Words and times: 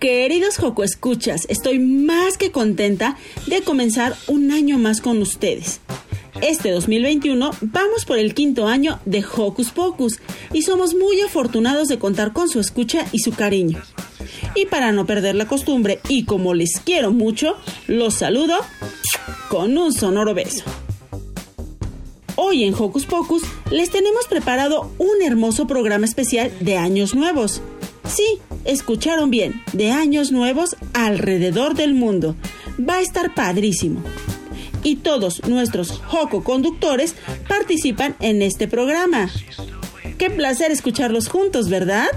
Queridos 0.00 0.58
Joco 0.58 0.84
Escuchas, 0.84 1.44
estoy 1.48 1.80
más 1.80 2.38
que 2.38 2.52
contenta 2.52 3.16
de 3.48 3.62
comenzar 3.62 4.14
un 4.28 4.52
año 4.52 4.78
más 4.78 5.00
con 5.00 5.20
ustedes. 5.20 5.80
Este 6.40 6.70
2021 6.70 7.50
vamos 7.62 8.04
por 8.04 8.16
el 8.16 8.32
quinto 8.32 8.68
año 8.68 9.00
de 9.06 9.24
Hocus 9.24 9.70
Pocus 9.70 10.20
y 10.52 10.62
somos 10.62 10.94
muy 10.94 11.20
afortunados 11.22 11.88
de 11.88 11.98
contar 11.98 12.32
con 12.32 12.48
su 12.48 12.60
escucha 12.60 13.06
y 13.10 13.18
su 13.18 13.32
cariño. 13.32 13.82
Y 14.54 14.66
para 14.66 14.92
no 14.92 15.04
perder 15.04 15.34
la 15.34 15.48
costumbre 15.48 15.98
y 16.08 16.24
como 16.26 16.54
les 16.54 16.78
quiero 16.78 17.10
mucho, 17.10 17.56
los 17.88 18.14
saludo 18.14 18.54
con 19.48 19.76
un 19.76 19.92
sonoro 19.92 20.32
beso. 20.32 20.62
Hoy 22.36 22.62
en 22.62 22.74
Hocus 22.74 23.06
Pocus 23.06 23.42
les 23.72 23.90
tenemos 23.90 24.28
preparado 24.28 24.92
un 24.98 25.22
hermoso 25.24 25.66
programa 25.66 26.06
especial 26.06 26.52
de 26.60 26.76
Años 26.76 27.16
Nuevos. 27.16 27.62
Sí, 28.08 28.38
escucharon 28.64 29.30
bien, 29.30 29.62
de 29.72 29.90
años 29.90 30.32
nuevos 30.32 30.76
alrededor 30.92 31.74
del 31.74 31.94
mundo. 31.94 32.36
Va 32.78 32.96
a 32.96 33.00
estar 33.00 33.34
padrísimo. 33.34 34.02
Y 34.84 34.96
todos 34.96 35.46
nuestros 35.48 36.00
Joco 36.06 36.44
conductores 36.44 37.14
participan 37.48 38.14
en 38.20 38.42
este 38.42 38.68
programa. 38.68 39.28
Qué 40.18 40.30
placer 40.30 40.70
escucharlos 40.70 41.28
juntos, 41.28 41.68
¿verdad? 41.68 42.08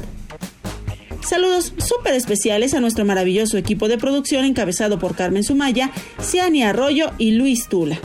Saludos 1.27 1.73
súper 1.77 2.13
especiales 2.13 2.73
a 2.73 2.79
nuestro 2.79 3.05
maravilloso 3.05 3.57
equipo 3.57 3.87
de 3.87 3.97
producción 3.97 4.43
encabezado 4.43 4.99
por 4.99 5.15
Carmen 5.15 5.43
Sumaya, 5.43 5.91
Ciani 6.19 6.63
Arroyo 6.63 7.11
y 7.17 7.31
Luis 7.31 7.67
Tula. 7.67 7.99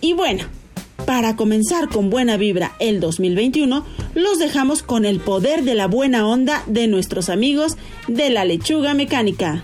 Y 0.00 0.14
bueno, 0.14 0.44
para 1.12 1.36
comenzar 1.36 1.90
con 1.90 2.08
buena 2.08 2.38
vibra 2.38 2.72
el 2.78 2.98
2021, 2.98 3.84
los 4.14 4.38
dejamos 4.38 4.82
con 4.82 5.04
el 5.04 5.20
poder 5.20 5.62
de 5.62 5.74
la 5.74 5.86
buena 5.86 6.26
onda 6.26 6.62
de 6.66 6.86
nuestros 6.86 7.28
amigos 7.28 7.76
de 8.08 8.30
la 8.30 8.46
lechuga 8.46 8.94
mecánica. 8.94 9.62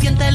De 0.00 0.28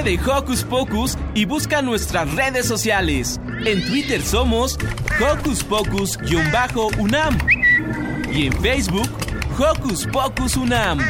Hocus 0.00 0.64
Pocus 0.64 1.18
y 1.34 1.44
busca 1.44 1.82
nuestras 1.82 2.34
redes 2.34 2.66
sociales. 2.66 3.38
En 3.66 3.84
Twitter 3.84 4.22
somos 4.22 4.78
Hocus 5.20 5.62
Pocus-UNAM. 5.62 7.36
Y 8.32 8.46
en 8.46 8.52
Facebook, 8.62 9.10
Hocus 9.58 10.06
Pocus 10.06 10.56
UNAM. 10.56 11.00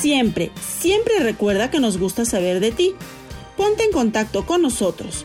Siempre, 0.00 0.50
siempre 0.60 1.20
recuerda 1.20 1.70
que 1.70 1.78
nos 1.78 1.98
gusta 1.98 2.24
saber 2.24 2.58
de 2.58 2.72
ti. 2.72 2.94
Ponte 3.56 3.84
en 3.84 3.92
contacto 3.92 4.44
con 4.44 4.60
nosotros. 4.60 5.24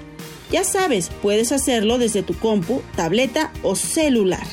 Ya 0.51 0.63
sabes, 0.63 1.09
puedes 1.21 1.51
hacerlo 1.51 1.97
desde 1.97 2.24
tu 2.24 2.33
compu, 2.33 2.81
tableta 2.95 3.51
o 3.63 3.75
celular. 3.75 4.45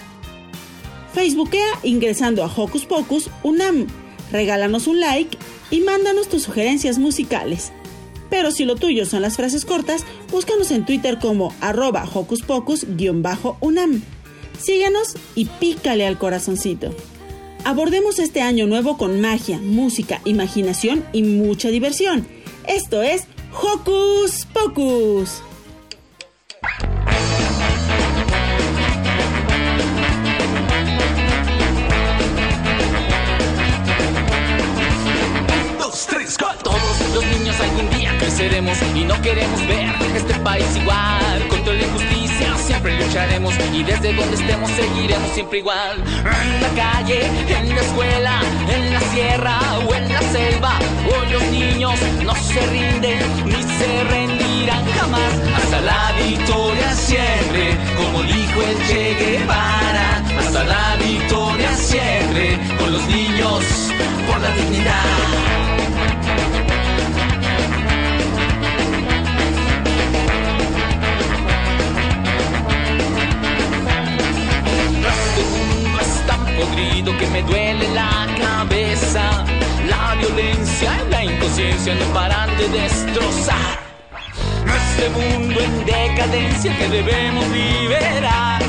Facebookea 1.12 1.78
ingresando 1.82 2.42
a 2.42 2.46
Hocus 2.46 2.86
Pocus 2.86 3.30
UNAM. 3.42 3.86
Regálanos 4.30 4.86
un 4.86 5.00
like 5.00 5.36
y 5.70 5.80
mándanos 5.80 6.28
tus 6.28 6.42
sugerencias 6.42 6.98
musicales. 6.98 7.72
Pero 8.30 8.50
si 8.50 8.64
lo 8.64 8.76
tuyo 8.76 9.04
son 9.04 9.20
las 9.20 9.36
frases 9.36 9.66
cortas, 9.66 10.04
búscanos 10.30 10.70
en 10.70 10.86
Twitter 10.86 11.18
como 11.18 11.54
arroba 11.60 12.08
Hocus 12.12 12.40
Pocus-UNAM. 12.42 14.02
Síguenos 14.58 15.16
y 15.34 15.44
pícale 15.44 16.06
al 16.06 16.16
corazoncito. 16.16 16.94
Abordemos 17.64 18.18
este 18.18 18.40
año 18.40 18.66
nuevo 18.66 18.96
con 18.96 19.20
magia, 19.20 19.58
música, 19.58 20.22
imaginación 20.24 21.04
y 21.12 21.22
mucha 21.22 21.68
diversión. 21.68 22.26
Esto 22.66 23.02
es 23.02 23.24
Hocus 23.52 24.46
Pocus. 24.52 25.42
Creceremos 38.22 38.78
y 38.94 39.04
no 39.04 39.20
queremos 39.20 39.66
ver 39.66 39.90
este 40.14 40.34
país 40.40 40.64
igual. 40.76 41.48
Contra 41.48 41.74
la 41.74 41.82
injusticia 41.82 42.56
siempre 42.56 42.96
lucharemos 42.96 43.52
y 43.72 43.82
desde 43.82 44.14
donde 44.14 44.36
estemos 44.36 44.70
seguiremos 44.70 45.28
siempre 45.32 45.58
igual. 45.58 45.96
En 46.06 46.62
la 46.62 46.68
calle, 46.68 47.26
en 47.48 47.68
la 47.68 47.80
escuela, 47.80 48.40
en 48.72 48.92
la 48.92 49.00
sierra 49.12 49.58
o 49.86 49.94
en 49.94 50.08
la 50.08 50.20
selva, 50.20 50.78
hoy 51.06 51.32
los 51.32 51.42
niños 51.50 51.98
no 52.24 52.34
se 52.36 52.60
rinden 52.66 53.18
ni 53.44 53.62
se 53.62 54.04
rendirán 54.04 54.84
jamás. 54.98 55.32
Hasta 55.56 55.80
la 55.80 56.12
victoria 56.24 56.94
siempre, 56.94 57.76
como 57.96 58.22
dijo 58.22 58.62
el 58.62 58.86
Che 58.86 59.14
Guevara. 59.18 60.22
Hasta 60.38 60.64
la 60.64 60.96
victoria 60.96 61.74
siempre, 61.74 62.58
con 62.78 62.92
los 62.92 63.04
niños 63.08 63.64
por 64.28 64.40
la 64.40 64.50
dignidad. 64.54 65.71
Podrido 76.56 77.16
que 77.18 77.26
me 77.28 77.42
duele 77.42 77.88
la 77.94 78.26
cabeza. 78.38 79.44
La 79.88 80.14
violencia 80.14 80.90
y 81.06 81.10
la 81.10 81.24
inconsciencia 81.24 81.94
no 81.94 82.04
paran 82.14 82.56
de 82.56 82.68
destrozar. 82.68 83.80
Este 84.66 85.08
mundo 85.10 85.60
en 85.60 85.84
decadencia 85.84 86.76
que 86.78 86.88
debemos 86.88 87.46
liberar. 87.48 88.62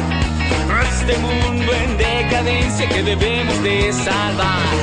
Este 0.84 1.18
mundo 1.18 1.72
en 1.74 1.98
decadencia 1.98 2.90
que 2.90 3.04
debemos 3.04 3.62
de 3.64 3.94
salvar. 3.94 4.74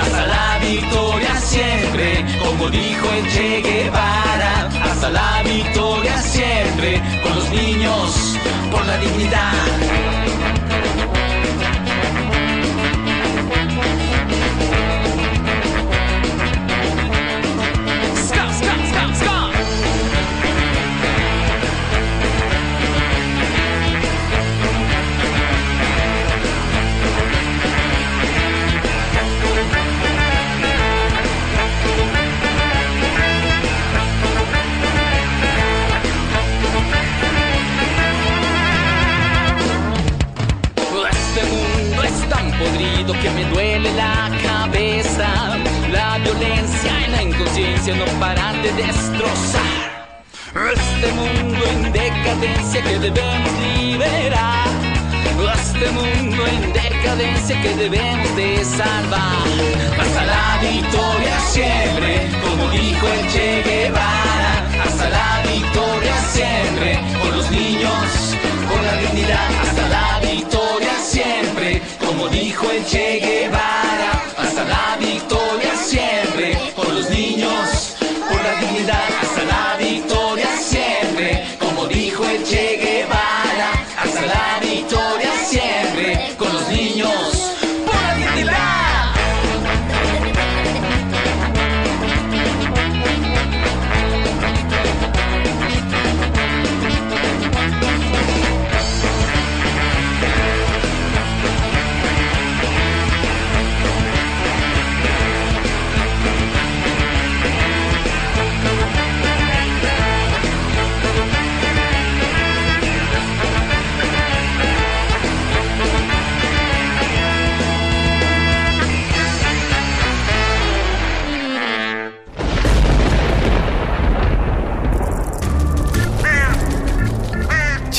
Hasta 0.00 0.26
la 0.26 0.58
victoria 0.58 1.36
siempre, 1.36 2.24
como 2.44 2.68
dijo 2.70 3.06
el 3.12 3.32
Che 3.32 3.60
Guevara. 3.62 4.68
Hasta 4.82 5.10
la 5.10 5.42
victoria 5.44 6.18
siempre, 6.18 7.00
con 7.22 7.36
los 7.36 7.50
niños, 7.50 8.36
por 8.70 8.84
la 8.86 8.96
dignidad. 8.98 10.35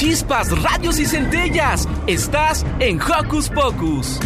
Chispas, 0.08 0.58
radios 0.62 1.00
y 1.00 1.06
centellas. 1.06 1.86
Estás 2.08 2.66
en 2.80 2.98
Hocus 3.02 3.50
Pocus. 3.50 4.20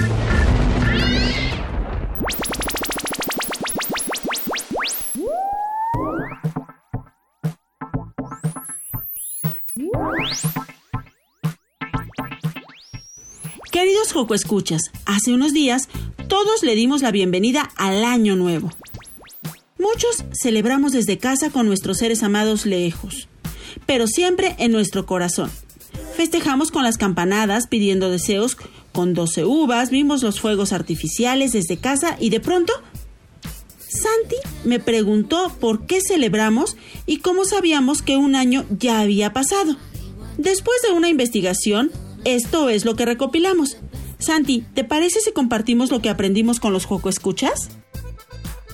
Queridos 13.71 14.13
Joco 14.13 14.35
Escuchas, 14.35 14.91
hace 15.07 15.33
unos 15.33 15.51
días 15.51 15.89
todos 16.27 16.61
le 16.61 16.75
dimos 16.75 17.01
la 17.01 17.09
bienvenida 17.09 17.71
al 17.75 18.05
Año 18.05 18.35
Nuevo. 18.35 18.69
Muchos 19.79 20.25
celebramos 20.39 20.91
desde 20.91 21.17
casa 21.17 21.49
con 21.49 21.65
nuestros 21.65 21.97
seres 21.97 22.21
amados 22.21 22.67
lejos, 22.67 23.27
pero 23.87 24.05
siempre 24.05 24.55
en 24.59 24.71
nuestro 24.71 25.07
corazón. 25.07 25.49
Festejamos 26.21 26.69
con 26.69 26.83
las 26.83 26.99
campanadas 26.99 27.65
pidiendo 27.65 28.11
deseos, 28.11 28.55
con 28.91 29.15
12 29.15 29.43
uvas, 29.43 29.89
vimos 29.89 30.21
los 30.21 30.39
fuegos 30.39 30.71
artificiales 30.71 31.51
desde 31.51 31.77
casa 31.77 32.15
y 32.19 32.29
de 32.29 32.39
pronto 32.39 32.73
Santi 33.79 34.35
me 34.63 34.79
preguntó 34.79 35.51
por 35.59 35.87
qué 35.87 35.99
celebramos 35.99 36.77
y 37.07 37.17
cómo 37.17 37.43
sabíamos 37.43 38.03
que 38.03 38.17
un 38.17 38.35
año 38.35 38.65
ya 38.69 38.99
había 38.99 39.33
pasado. 39.33 39.77
Después 40.37 40.77
de 40.83 40.93
una 40.93 41.09
investigación, 41.09 41.89
esto 42.23 42.69
es 42.69 42.85
lo 42.85 42.95
que 42.95 43.07
recopilamos. 43.07 43.77
Santi, 44.19 44.63
¿te 44.75 44.83
parece 44.83 45.21
si 45.21 45.31
compartimos 45.31 45.89
lo 45.89 46.03
que 46.03 46.09
aprendimos 46.09 46.59
con 46.59 46.71
los 46.71 46.85
Joco 46.85 47.09
Escuchas? 47.09 47.71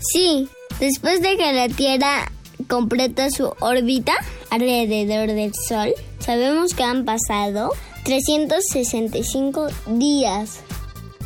Sí, 0.01 0.49
después 0.81 1.21
de 1.21 1.37
que 1.37 1.53
la 1.53 1.69
Tierra 1.69 2.29
completa 2.67 3.29
su 3.29 3.53
órbita 3.59 4.13
alrededor 4.49 5.27
del 5.27 5.53
Sol, 5.53 5.93
sabemos 6.19 6.73
que 6.73 6.83
han 6.83 7.05
pasado 7.05 7.71
365 8.03 9.67
días. 9.87 10.61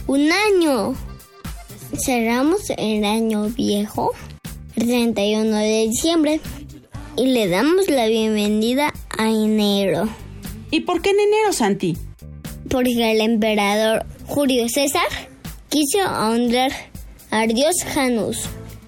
Un 0.08 0.30
año. 0.32 0.96
Cerramos 1.94 2.62
el 2.78 3.04
año 3.04 3.50
viejo, 3.50 4.14
el 4.76 4.88
31 4.88 5.58
de 5.58 5.88
diciembre, 5.88 6.40
y 7.18 7.28
le 7.28 7.50
damos 7.50 7.90
la 7.90 8.08
bienvenida 8.08 8.94
a 9.18 9.30
enero. 9.30 10.08
¿Y 10.72 10.82
por 10.82 11.02
qué 11.02 11.10
en 11.10 11.20
enero, 11.20 11.52
Santi? 11.52 11.98
Porque 12.70 13.12
el 13.12 13.20
emperador 13.20 14.06
Julio 14.26 14.70
César 14.70 15.08
quiso 15.70 16.00
honrar 16.00 16.72
al 17.30 17.50
dios 17.50 17.76
Janus, 17.94 18.46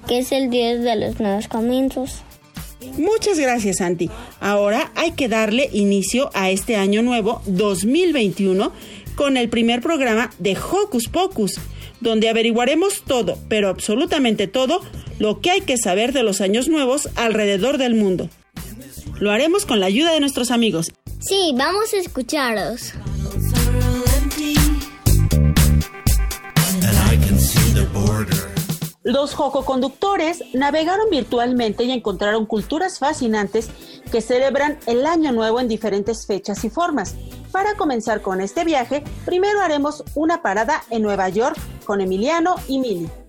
que 0.08 0.20
es 0.20 0.32
el 0.32 0.50
dios 0.50 0.82
de 0.82 0.96
los 0.96 1.20
nuevos 1.20 1.48
comienzos. 1.48 2.24
Muchas 2.98 3.40
gracias, 3.40 3.78
Santi. 3.78 4.10
Ahora 4.40 4.92
hay 4.96 5.12
que 5.12 5.28
darle 5.28 5.70
inicio 5.74 6.30
a 6.34 6.52
este 6.52 6.76
año 6.76 7.02
nuevo 7.02 7.42
2021 7.46 8.72
con 9.16 9.38
el 9.38 9.50
primer 9.50 9.82
programa 9.82 10.32
de 10.40 10.58
Hocus 10.58 11.08
Pocus, 11.08 11.60
donde 12.02 12.30
averiguaremos 12.30 13.04
todo, 13.06 13.38
pero 13.48 13.70
absolutamente 13.70 14.48
todo, 14.48 14.82
lo 15.20 15.40
que 15.40 15.52
hay 15.52 15.62
que 15.62 15.78
saber 15.78 16.14
de 16.14 16.24
los 16.24 16.42
años 16.42 16.68
nuevos 16.68 17.10
alrededor 17.16 17.78
del 17.78 17.96
mundo. 17.96 18.30
Lo 19.20 19.32
haremos 19.32 19.66
con 19.66 19.80
la 19.80 19.86
ayuda 19.86 20.12
de 20.12 20.20
nuestros 20.20 20.52
amigos. 20.52 20.92
Sí, 21.20 21.54
vamos 21.56 21.94
a 21.94 21.98
escucharos. 21.98 22.94
Los 29.04 29.36
jococonductores 29.36 30.44
navegaron 30.54 31.10
virtualmente 31.10 31.84
y 31.84 31.92
encontraron 31.92 32.46
culturas 32.46 33.00
fascinantes 33.00 33.70
que 34.10 34.22
celebran 34.22 34.80
el 34.86 35.06
Año 35.06 35.34
Nuevo 35.34 35.60
en 35.60 35.68
diferentes 35.68 36.26
fechas 36.26 36.64
y 36.64 36.70
formas. 36.70 37.16
Para 37.52 37.76
comenzar 37.76 38.22
con 38.22 38.40
este 38.40 38.64
viaje, 38.64 39.04
primero 39.26 39.60
haremos 39.60 40.06
una 40.16 40.42
parada 40.42 40.84
en 40.90 41.02
Nueva 41.02 41.28
York 41.28 41.58
con 41.86 42.00
Emiliano 42.00 42.56
y 42.70 42.80
Mili. 42.80 43.23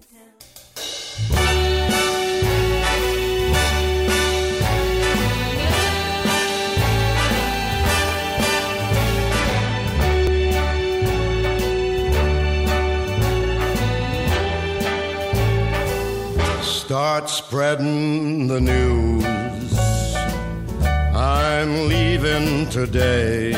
Start 16.94 17.28
spreading 17.28 18.46
the 18.46 18.60
news. 18.60 19.24
I'm 21.12 21.88
leaving 21.88 22.68
today. 22.68 23.52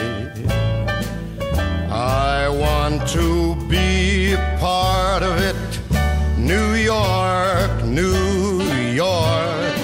I 1.93 2.49
want 2.49 3.07
to 3.09 3.55
be 3.69 4.37
part 4.59 5.23
of 5.23 5.37
it. 5.37 5.55
New 6.39 6.77
York, 6.77 7.85
New 7.85 8.63
York. 8.95 9.75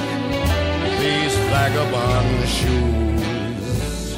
These 0.98 1.36
vagabond 1.52 2.48
shoes. 2.48 4.16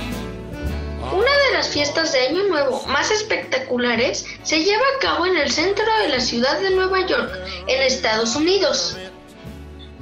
Una 1.12 1.34
de 1.48 1.54
las 1.54 1.70
fiestas 1.70 2.12
de 2.12 2.20
Año 2.28 2.44
Nuevo 2.44 2.86
más 2.86 3.10
espectaculares 3.10 4.26
se 4.44 4.62
lleva 4.62 4.84
a 4.96 5.00
cabo 5.00 5.26
en 5.26 5.36
el 5.36 5.50
centro 5.50 5.84
de 6.02 6.10
la 6.10 6.20
ciudad 6.20 6.60
de 6.60 6.70
Nueva 6.70 7.04
York, 7.04 7.32
en 7.66 7.82
Estados 7.82 8.36
Unidos. 8.36 8.96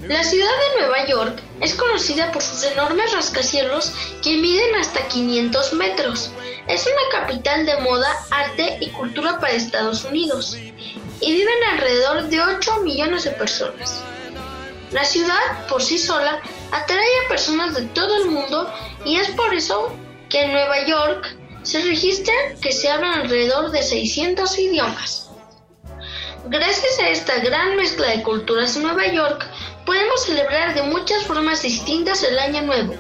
La 0.02 0.24
ciudad 0.24 0.50
de 0.50 0.80
Nueva 0.80 1.06
York 1.06 1.40
es 1.60 1.74
conocida 1.74 2.32
por 2.32 2.42
sus 2.42 2.64
enormes 2.64 3.12
rascacielos 3.12 3.92
que 4.20 4.36
miden 4.36 4.74
hasta 4.74 5.06
500 5.06 5.74
metros. 5.74 6.32
Es 6.66 6.84
una 6.86 7.20
capital 7.20 7.64
de 7.64 7.76
moda, 7.82 8.08
arte 8.32 8.78
y 8.80 8.88
cultura 8.88 9.38
para 9.38 9.52
Estados 9.52 10.04
Unidos 10.04 10.56
y 10.56 11.32
viven 11.32 11.64
alrededor 11.70 12.24
de 12.24 12.40
8 12.40 12.80
millones 12.80 13.22
de 13.22 13.30
personas. 13.30 14.02
La 14.90 15.04
ciudad 15.04 15.68
por 15.68 15.80
sí 15.80 15.98
sola 15.98 16.40
atrae 16.72 17.24
a 17.24 17.28
personas 17.28 17.74
de 17.76 17.82
todo 17.82 18.24
el 18.24 18.30
mundo 18.30 18.74
y 19.04 19.16
es 19.16 19.30
por 19.30 19.54
eso 19.54 19.94
que 20.28 20.42
en 20.42 20.52
Nueva 20.52 20.84
York 20.84 21.36
se 21.62 21.80
registra 21.80 22.34
que 22.60 22.72
se 22.72 22.90
hablan 22.90 23.20
alrededor 23.20 23.70
de 23.70 23.84
600 23.84 24.58
idiomas. 24.58 25.28
Gracias 26.46 26.98
a 26.98 27.08
esta 27.08 27.38
gran 27.38 27.76
mezcla 27.76 28.08
de 28.08 28.22
culturas 28.24 28.74
en 28.74 28.82
Nueva 28.82 29.06
York, 29.06 29.48
podemos 29.84 30.24
celebrar 30.24 30.74
de 30.74 30.82
muchas 30.82 31.24
formas 31.24 31.62
distintas 31.62 32.22
el 32.22 32.38
Año 32.38 32.62
Nuevo. 32.62 32.94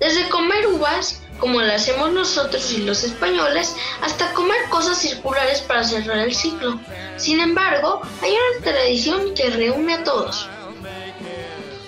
Desde 0.00 0.28
comer 0.28 0.66
uvas, 0.66 1.20
como 1.38 1.60
lo 1.60 1.72
hacemos 1.72 2.12
nosotros 2.12 2.72
y 2.72 2.78
los 2.78 3.04
españoles, 3.04 3.74
hasta 4.00 4.32
comer 4.32 4.58
cosas 4.68 4.98
circulares 4.98 5.60
para 5.60 5.84
cerrar 5.84 6.18
el 6.18 6.34
ciclo. 6.34 6.78
Sin 7.16 7.40
embargo, 7.40 8.00
hay 8.20 8.32
una 8.32 8.64
tradición 8.64 9.34
que 9.34 9.50
reúne 9.50 9.94
a 9.94 10.04
todos. 10.04 10.48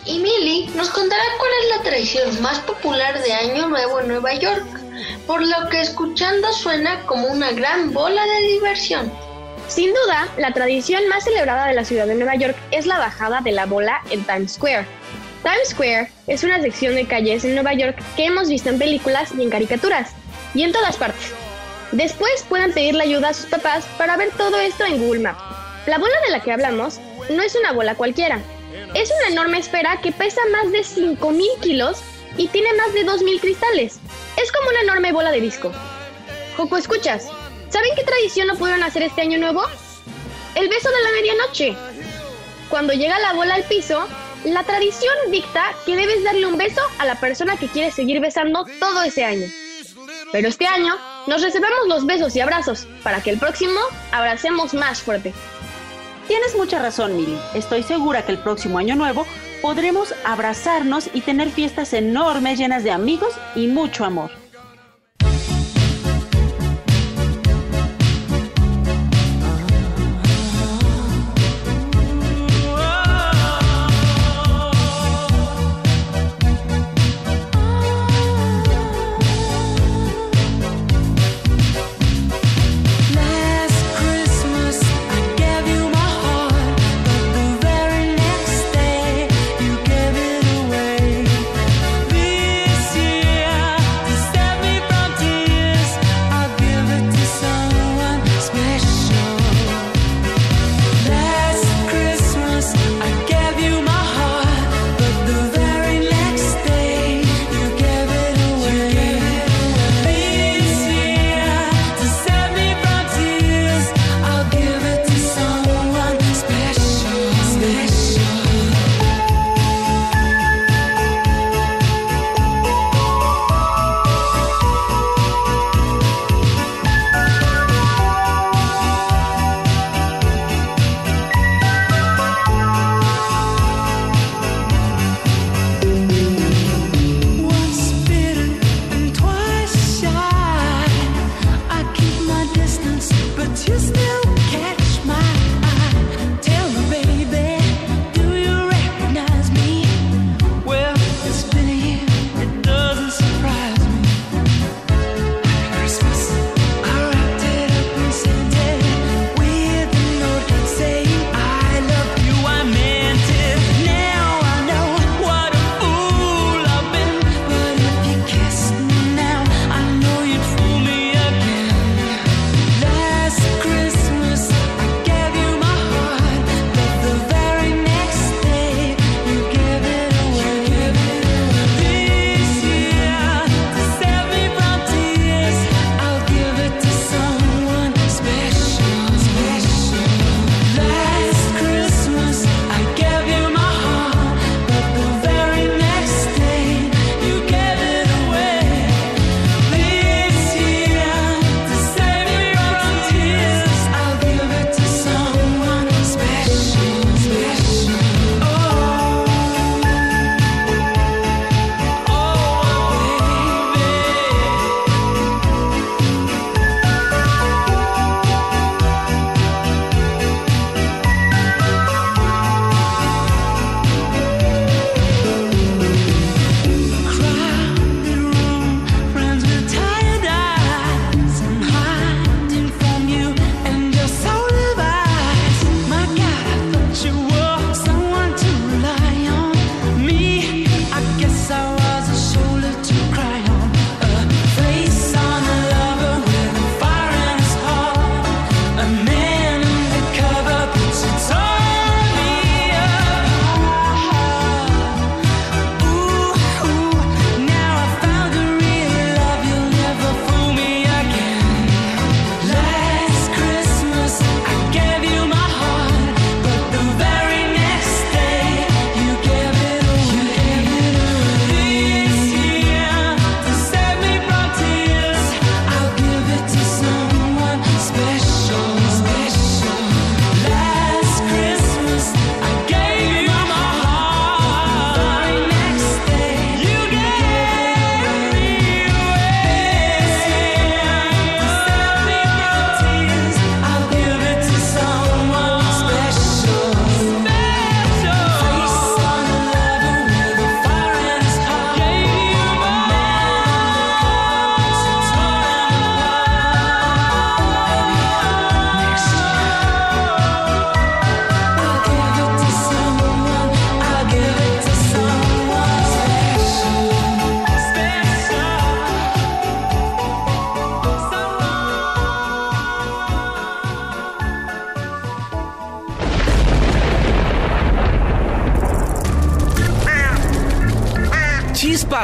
Y 0.06 0.18
Millie 0.18 0.70
nos 0.74 0.90
contará 0.90 1.22
cuál 1.38 1.50
es 1.62 1.76
la 1.76 1.82
tradición 1.82 2.42
más 2.42 2.58
popular 2.60 3.22
de 3.22 3.32
Año 3.32 3.68
Nuevo 3.68 4.00
en 4.00 4.08
Nueva 4.08 4.34
York, 4.34 4.66
por 5.26 5.42
lo 5.42 5.68
que 5.70 5.80
escuchando 5.80 6.52
suena 6.52 7.04
como 7.06 7.28
una 7.28 7.52
gran 7.52 7.92
bola 7.92 8.22
de 8.24 8.40
diversión. 8.48 9.12
Sin 9.68 9.90
duda, 9.90 10.28
la 10.36 10.52
tradición 10.52 11.08
más 11.08 11.24
celebrada 11.24 11.66
de 11.66 11.74
la 11.74 11.84
ciudad 11.84 12.06
de 12.06 12.14
Nueva 12.14 12.36
York 12.36 12.56
es 12.70 12.86
la 12.86 12.98
bajada 12.98 13.40
de 13.40 13.52
la 13.52 13.66
bola 13.66 14.02
en 14.10 14.22
Times 14.24 14.52
Square. 14.52 14.86
Times 15.42 15.68
Square 15.70 16.10
es 16.26 16.44
una 16.44 16.60
sección 16.60 16.94
de 16.94 17.06
calles 17.06 17.44
en 17.44 17.54
Nueva 17.54 17.74
York 17.74 17.98
que 18.16 18.26
hemos 18.26 18.48
visto 18.48 18.68
en 18.68 18.78
películas 18.78 19.32
y 19.36 19.42
en 19.42 19.50
caricaturas, 19.50 20.12
y 20.54 20.62
en 20.62 20.72
todas 20.72 20.96
partes. 20.96 21.32
Después 21.92 22.44
pueden 22.48 22.72
pedirle 22.72 23.04
ayuda 23.04 23.30
a 23.30 23.34
sus 23.34 23.46
papás 23.46 23.84
para 23.96 24.16
ver 24.16 24.30
todo 24.36 24.58
esto 24.58 24.84
en 24.84 24.98
Google 24.98 25.22
Maps. 25.22 25.42
La 25.86 25.98
bola 25.98 26.14
de 26.26 26.32
la 26.32 26.40
que 26.40 26.52
hablamos 26.52 26.98
no 27.30 27.42
es 27.42 27.54
una 27.54 27.72
bola 27.72 27.94
cualquiera. 27.94 28.40
Es 28.94 29.10
una 29.10 29.32
enorme 29.32 29.58
esfera 29.58 30.00
que 30.02 30.12
pesa 30.12 30.40
más 30.52 30.72
de 30.72 30.80
5.000 30.80 31.60
kilos 31.60 32.02
y 32.36 32.48
tiene 32.48 32.72
más 32.74 32.92
de 32.94 33.06
2.000 33.06 33.40
cristales. 33.40 34.00
Es 34.42 34.52
como 34.52 34.68
una 34.70 34.80
enorme 34.80 35.12
bola 35.12 35.30
de 35.30 35.40
disco. 35.40 35.72
Joco, 36.56 36.76
escuchas. 36.76 37.28
¿Saben 37.74 37.90
qué 37.96 38.04
tradición 38.04 38.46
no 38.46 38.54
pudieron 38.54 38.84
hacer 38.84 39.02
este 39.02 39.22
año 39.22 39.36
nuevo? 39.36 39.60
El 40.54 40.68
beso 40.68 40.88
de 40.90 41.02
la 41.02 41.10
medianoche. 41.10 41.76
Cuando 42.68 42.92
llega 42.92 43.18
la 43.18 43.32
bola 43.32 43.56
al 43.56 43.64
piso, 43.64 44.06
la 44.44 44.62
tradición 44.62 45.12
dicta 45.32 45.74
que 45.84 45.96
debes 45.96 46.22
darle 46.22 46.46
un 46.46 46.56
beso 46.56 46.80
a 47.00 47.04
la 47.04 47.18
persona 47.18 47.56
que 47.56 47.66
quieres 47.66 47.96
seguir 47.96 48.20
besando 48.20 48.64
todo 48.78 49.02
ese 49.02 49.24
año. 49.24 49.48
Pero 50.30 50.46
este 50.46 50.68
año 50.68 50.94
nos 51.26 51.42
reservamos 51.42 51.88
los 51.88 52.06
besos 52.06 52.36
y 52.36 52.40
abrazos 52.40 52.86
para 53.02 53.20
que 53.20 53.30
el 53.30 53.40
próximo 53.40 53.80
abracemos 54.12 54.72
más 54.72 55.02
fuerte. 55.02 55.34
Tienes 56.28 56.54
mucha 56.54 56.78
razón, 56.78 57.16
Mili. 57.16 57.36
Estoy 57.54 57.82
segura 57.82 58.24
que 58.24 58.30
el 58.30 58.38
próximo 58.38 58.78
año 58.78 58.94
nuevo 58.94 59.26
podremos 59.62 60.14
abrazarnos 60.24 61.10
y 61.12 61.22
tener 61.22 61.50
fiestas 61.50 61.92
enormes 61.92 62.56
llenas 62.56 62.84
de 62.84 62.92
amigos 62.92 63.34
y 63.56 63.66
mucho 63.66 64.04
amor. 64.04 64.43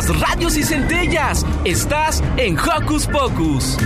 Chispas, 0.00 0.20
radios 0.20 0.56
y 0.56 0.62
centellas. 0.62 1.44
Estás 1.64 2.22
en 2.36 2.56
Hocus 2.58 3.06
Pocus. 3.06 3.76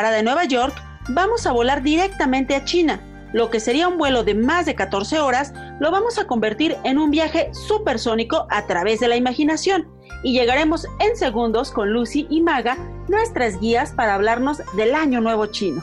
Parada 0.00 0.20
en 0.20 0.24
Nueva 0.24 0.46
York, 0.46 0.82
vamos 1.10 1.46
a 1.46 1.52
volar 1.52 1.82
directamente 1.82 2.56
a 2.56 2.64
China. 2.64 3.02
Lo 3.34 3.50
que 3.50 3.60
sería 3.60 3.86
un 3.86 3.98
vuelo 3.98 4.24
de 4.24 4.34
más 4.34 4.64
de 4.64 4.74
14 4.74 5.18
horas, 5.18 5.52
lo 5.78 5.90
vamos 5.90 6.18
a 6.18 6.26
convertir 6.26 6.74
en 6.84 6.96
un 6.96 7.10
viaje 7.10 7.50
supersónico 7.52 8.46
a 8.48 8.66
través 8.66 9.00
de 9.00 9.08
la 9.08 9.16
imaginación 9.16 9.90
y 10.24 10.32
llegaremos 10.32 10.86
en 11.00 11.18
segundos 11.18 11.70
con 11.70 11.90
Lucy 11.90 12.26
y 12.30 12.40
Maga, 12.40 12.78
nuestras 13.08 13.60
guías 13.60 13.92
para 13.92 14.14
hablarnos 14.14 14.62
del 14.74 14.94
Año 14.94 15.20
Nuevo 15.20 15.44
Chino. 15.44 15.82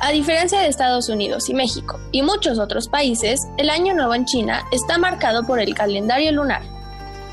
A 0.00 0.10
diferencia 0.10 0.60
de 0.60 0.68
Estados 0.68 1.10
Unidos 1.10 1.50
y 1.50 1.52
México 1.52 2.00
y 2.12 2.22
muchos 2.22 2.58
otros 2.58 2.88
países, 2.88 3.42
el 3.58 3.68
Año 3.68 3.92
Nuevo 3.92 4.14
en 4.14 4.24
China 4.24 4.64
está 4.72 4.96
marcado 4.96 5.46
por 5.46 5.60
el 5.60 5.74
calendario 5.74 6.32
lunar. 6.32 6.62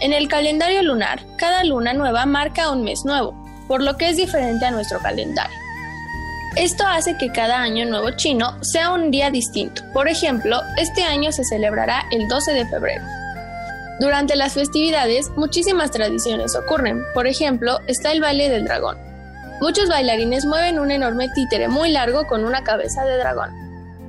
En 0.02 0.12
el 0.12 0.28
calendario 0.28 0.84
lunar, 0.84 1.22
cada 1.38 1.64
luna 1.64 1.94
nueva 1.94 2.26
marca 2.26 2.70
un 2.70 2.84
mes 2.84 3.06
nuevo, 3.06 3.34
por 3.70 3.82
lo 3.82 3.96
que 3.96 4.10
es 4.10 4.18
diferente 4.18 4.66
a 4.66 4.72
nuestro 4.72 5.00
calendario. 5.00 5.67
Esto 6.58 6.88
hace 6.88 7.16
que 7.20 7.32
cada 7.32 7.62
año 7.62 7.86
nuevo 7.86 8.10
chino 8.18 8.58
sea 8.64 8.92
un 8.92 9.12
día 9.12 9.30
distinto. 9.30 9.84
Por 9.94 10.08
ejemplo, 10.08 10.60
este 10.78 11.04
año 11.04 11.32
se 11.32 11.44
celebrará 11.44 12.06
el 12.12 12.28
12 12.28 12.52
de 12.52 12.66
febrero. 12.66 13.04
Durante 14.00 14.36
las 14.36 14.54
festividades, 14.54 15.30
muchísimas 15.36 15.92
tradiciones 15.92 16.56
ocurren. 16.56 17.04
Por 17.14 17.28
ejemplo, 17.28 17.78
está 17.86 18.12
el 18.12 18.22
baile 18.22 18.50
del 18.50 18.66
dragón. 18.66 18.98
Muchos 19.62 19.88
bailarines 19.88 20.46
mueven 20.46 20.80
un 20.80 20.90
enorme 20.90 21.30
títere 21.36 21.68
muy 21.68 21.92
largo 21.92 22.26
con 22.26 22.44
una 22.44 22.64
cabeza 22.64 23.06
de 23.06 23.18
dragón. 23.18 23.52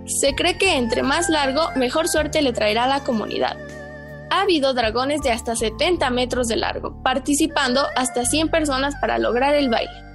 Se 0.07 0.35
cree 0.35 0.57
que 0.57 0.77
entre 0.77 1.03
más 1.03 1.29
largo, 1.29 1.69
mejor 1.77 2.09
suerte 2.09 2.41
le 2.41 2.55
traerá 2.55 2.85
a 2.85 2.89
la 2.89 3.01
comunidad 3.01 3.59
ha 4.31 4.43
habido 4.43 4.75
dragones 4.75 5.23
de 5.23 5.31
hasta 5.31 5.57
70 5.57 6.11
metros 6.11 6.49
de 6.49 6.57
largo, 6.57 7.03
participando 7.03 7.87
hasta 7.97 8.27
100 8.27 8.51
personas 8.51 8.95
para 9.01 9.19
lograr 9.19 9.55
el 9.55 9.71
baile. 9.71 10.08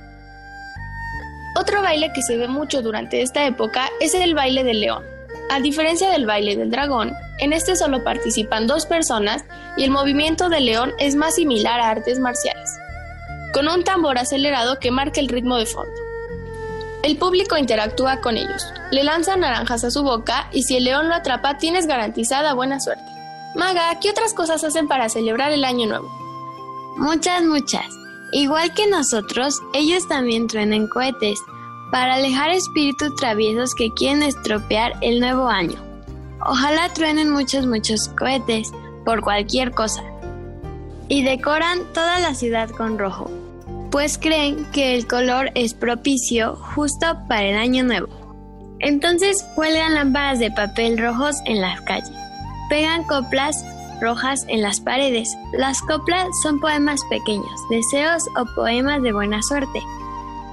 Otro 1.55 1.81
baile 1.81 2.11
que 2.13 2.23
se 2.23 2.37
ve 2.37 2.47
mucho 2.47 2.81
durante 2.81 3.21
esta 3.21 3.45
época 3.45 3.89
es 3.99 4.13
el 4.15 4.33
baile 4.33 4.63
del 4.63 4.81
león. 4.81 5.03
A 5.51 5.59
diferencia 5.59 6.09
del 6.09 6.25
baile 6.25 6.55
del 6.55 6.71
dragón, 6.71 7.13
en 7.39 7.53
este 7.53 7.75
solo 7.75 8.03
participan 8.03 8.65
dos 8.65 8.85
personas 8.85 9.43
y 9.77 9.83
el 9.83 9.91
movimiento 9.91 10.49
del 10.49 10.65
león 10.65 10.93
es 10.97 11.15
más 11.15 11.35
similar 11.35 11.79
a 11.79 11.89
artes 11.89 12.19
marciales, 12.19 12.71
con 13.53 13.67
un 13.67 13.83
tambor 13.83 14.17
acelerado 14.17 14.79
que 14.79 14.89
marca 14.89 15.19
el 15.19 15.27
ritmo 15.27 15.57
de 15.57 15.65
fondo. 15.65 15.93
El 17.03 17.17
público 17.17 17.57
interactúa 17.57 18.21
con 18.21 18.37
ellos, 18.37 18.65
le 18.91 19.03
lanzan 19.03 19.41
naranjas 19.41 19.83
a 19.83 19.91
su 19.91 20.03
boca 20.03 20.47
y 20.51 20.63
si 20.63 20.77
el 20.77 20.85
león 20.85 21.09
lo 21.09 21.15
atrapa 21.15 21.57
tienes 21.57 21.85
garantizada 21.85 22.53
buena 22.53 22.79
suerte. 22.79 23.03
Maga, 23.55 23.99
¿qué 24.01 24.09
otras 24.09 24.33
cosas 24.33 24.63
hacen 24.63 24.87
para 24.87 25.09
celebrar 25.09 25.51
el 25.51 25.65
año 25.65 25.85
nuevo? 25.85 26.09
Muchas, 26.97 27.43
muchas. 27.43 27.85
Igual 28.33 28.73
que 28.73 28.87
nosotros, 28.87 29.61
ellos 29.73 30.07
también 30.07 30.47
truenan 30.47 30.87
cohetes 30.87 31.39
para 31.91 32.15
alejar 32.15 32.49
espíritus 32.49 33.15
traviesos 33.15 33.75
que 33.75 33.91
quieren 33.93 34.23
estropear 34.23 34.93
el 35.01 35.19
nuevo 35.19 35.47
año. 35.47 35.79
Ojalá 36.45 36.91
truenen 36.93 37.29
muchos, 37.29 37.65
muchos 37.65 38.09
cohetes 38.09 38.71
por 39.05 39.21
cualquier 39.21 39.71
cosa. 39.71 40.03
Y 41.07 41.23
decoran 41.23 41.83
toda 41.93 42.19
la 42.19 42.33
ciudad 42.33 42.69
con 42.71 42.97
rojo, 42.97 43.29
pues 43.91 44.17
creen 44.17 44.65
que 44.71 44.95
el 44.95 45.07
color 45.07 45.51
es 45.53 45.73
propicio 45.73 46.55
justo 46.55 47.05
para 47.27 47.43
el 47.43 47.55
año 47.55 47.83
nuevo. 47.83 48.09
Entonces 48.79 49.45
cuelgan 49.55 49.93
lámparas 49.93 50.39
de 50.39 50.51
papel 50.51 50.97
rojos 50.97 51.35
en 51.45 51.61
las 51.61 51.79
calles 51.81 52.23
pegan 52.73 53.03
coplas 53.03 53.63
rojas 54.01 54.45
en 54.47 54.61
las 54.61 54.79
paredes. 54.79 55.35
Las 55.53 55.81
coplas 55.81 56.27
son 56.41 56.59
poemas 56.59 57.01
pequeños, 57.09 57.59
deseos 57.69 58.23
o 58.37 58.45
poemas 58.55 59.01
de 59.01 59.13
buena 59.13 59.41
suerte. 59.41 59.81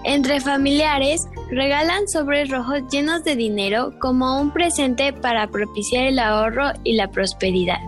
Entre 0.04 0.40
familiares 0.40 1.28
regalan 1.50 2.08
sobres 2.08 2.48
rojos 2.48 2.82
llenos 2.90 3.22
de 3.22 3.36
dinero 3.36 3.92
como 3.98 4.40
un 4.40 4.50
presente 4.50 5.12
para 5.12 5.46
propiciar 5.48 6.04
el 6.04 6.18
ahorro 6.18 6.72
y 6.84 6.94
la 6.94 7.08
prosperidad. 7.08 7.80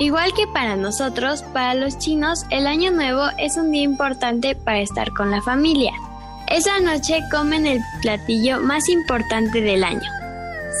Igual 0.00 0.32
que 0.32 0.46
para 0.46 0.76
nosotros, 0.76 1.42
para 1.52 1.74
los 1.74 1.98
chinos 1.98 2.44
el 2.50 2.66
año 2.66 2.90
nuevo 2.90 3.24
es 3.38 3.56
un 3.56 3.72
día 3.72 3.82
importante 3.82 4.54
para 4.54 4.80
estar 4.80 5.12
con 5.12 5.30
la 5.30 5.42
familia. 5.42 5.92
Esa 6.48 6.80
noche 6.80 7.20
comen 7.30 7.66
el 7.66 7.80
platillo 8.00 8.60
más 8.60 8.88
importante 8.88 9.60
del 9.60 9.84
año. 9.84 10.08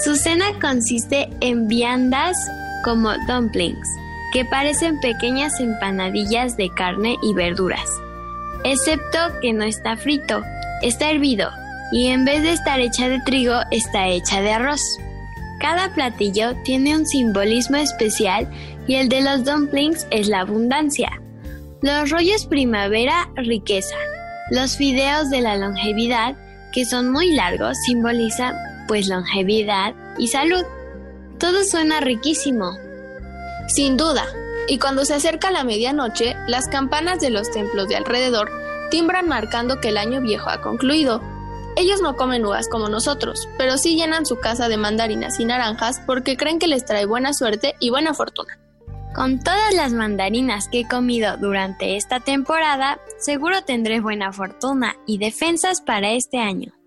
Su 0.04 0.16
cena 0.16 0.46
consiste 0.60 1.28
en 1.40 1.66
viandas 1.66 2.36
como 2.84 3.12
dumplings, 3.26 3.88
que 4.32 4.44
parecen 4.44 5.00
pequeñas 5.00 5.58
empanadillas 5.60 6.56
de 6.56 6.70
carne 6.70 7.16
y 7.22 7.34
verduras, 7.34 7.88
excepto 8.64 9.18
que 9.40 9.52
no 9.52 9.64
está 9.64 9.96
frito, 9.96 10.42
está 10.82 11.10
hervido 11.10 11.50
y 11.90 12.08
en 12.08 12.24
vez 12.24 12.42
de 12.42 12.52
estar 12.52 12.80
hecha 12.80 13.08
de 13.08 13.20
trigo 13.20 13.54
está 13.70 14.08
hecha 14.08 14.40
de 14.40 14.52
arroz. 14.52 14.82
Cada 15.60 15.92
platillo 15.94 16.54
tiene 16.64 16.96
un 16.96 17.06
simbolismo 17.06 17.76
especial 17.76 18.48
y 18.86 18.94
el 18.94 19.08
de 19.08 19.22
los 19.22 19.44
dumplings 19.44 20.06
es 20.10 20.28
la 20.28 20.40
abundancia. 20.40 21.20
Los 21.82 22.10
rollos 22.10 22.46
primavera, 22.46 23.28
riqueza. 23.36 23.96
Los 24.50 24.76
fideos 24.76 25.30
de 25.30 25.40
la 25.40 25.56
longevidad, 25.56 26.36
que 26.72 26.84
son 26.84 27.10
muy 27.10 27.32
largos, 27.34 27.76
simbolizan 27.86 28.54
pues 28.86 29.08
longevidad 29.08 29.94
y 30.18 30.28
salud. 30.28 30.64
Todo 31.38 31.62
suena 31.64 32.00
riquísimo. 32.00 32.76
Sin 33.68 33.96
duda. 33.96 34.26
Y 34.66 34.78
cuando 34.78 35.04
se 35.04 35.14
acerca 35.14 35.50
la 35.50 35.64
medianoche, 35.64 36.36
las 36.46 36.66
campanas 36.68 37.20
de 37.20 37.30
los 37.30 37.50
templos 37.50 37.88
de 37.88 37.96
alrededor 37.96 38.50
timbran 38.90 39.28
marcando 39.28 39.80
que 39.80 39.90
el 39.90 39.98
año 39.98 40.20
viejo 40.20 40.50
ha 40.50 40.60
concluido. 40.60 41.22
Ellos 41.76 42.02
no 42.02 42.16
comen 42.16 42.44
uvas 42.44 42.68
como 42.68 42.88
nosotros, 42.88 43.48
pero 43.56 43.78
sí 43.78 43.94
llenan 43.94 44.26
su 44.26 44.36
casa 44.40 44.68
de 44.68 44.76
mandarinas 44.76 45.38
y 45.38 45.44
naranjas 45.44 46.00
porque 46.06 46.36
creen 46.36 46.58
que 46.58 46.66
les 46.66 46.84
trae 46.84 47.06
buena 47.06 47.32
suerte 47.32 47.76
y 47.78 47.90
buena 47.90 48.14
fortuna. 48.14 48.58
Con 49.14 49.38
todas 49.38 49.74
las 49.74 49.92
mandarinas 49.92 50.68
que 50.68 50.80
he 50.80 50.88
comido 50.88 51.36
durante 51.36 51.96
esta 51.96 52.20
temporada, 52.20 52.98
seguro 53.18 53.62
tendré 53.62 54.00
buena 54.00 54.32
fortuna 54.32 54.96
y 55.06 55.18
defensas 55.18 55.80
para 55.80 56.12
este 56.12 56.38
año. 56.38 56.77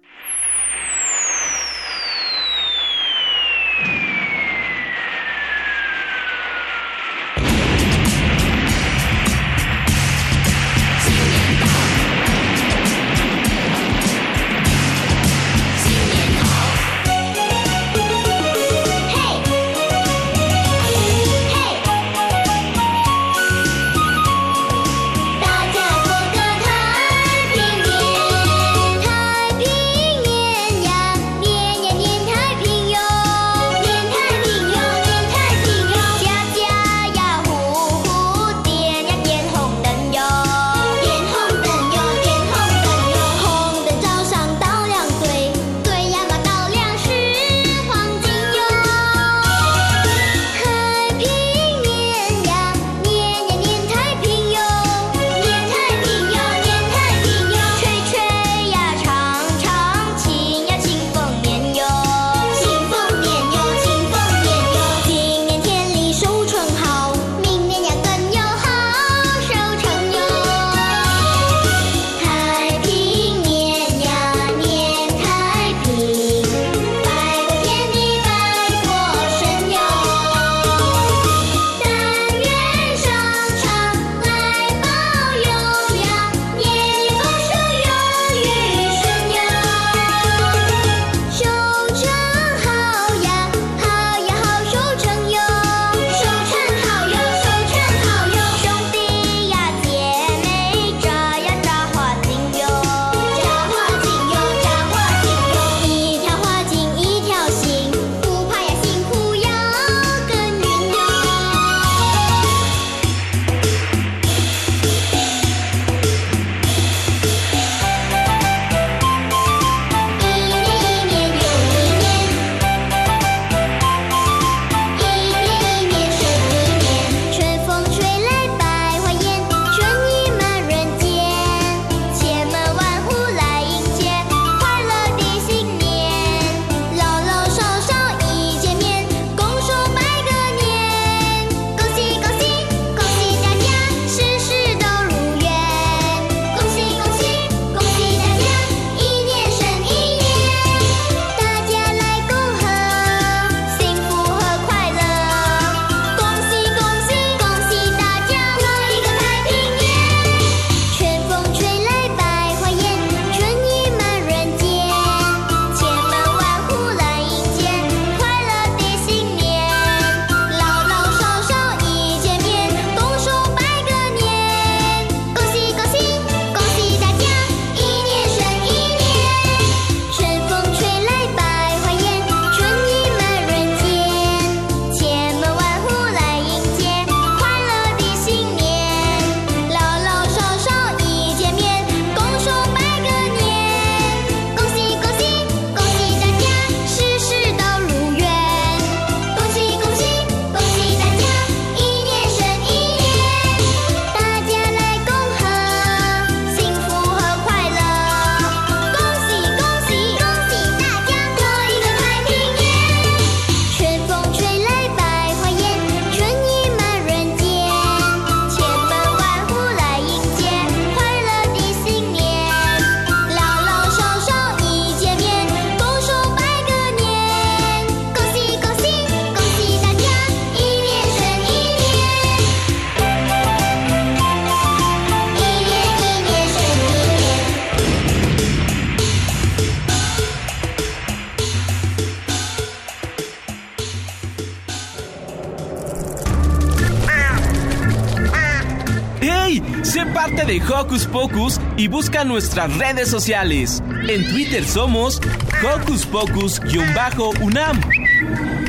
Nuestras 252.23 252.75
redes 252.77 253.09
sociales. 253.09 253.81
En 254.07 254.27
Twitter 254.31 254.65
somos 254.65 255.19
Hocus 255.63 256.05
Pocus-UNAM 256.05 257.81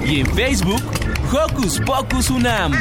y 0.04 0.20
en 0.20 0.26
Facebook 0.34 0.82
Hocus 1.32 1.80
Pocus 1.80 2.30
UNAM. 2.30 2.72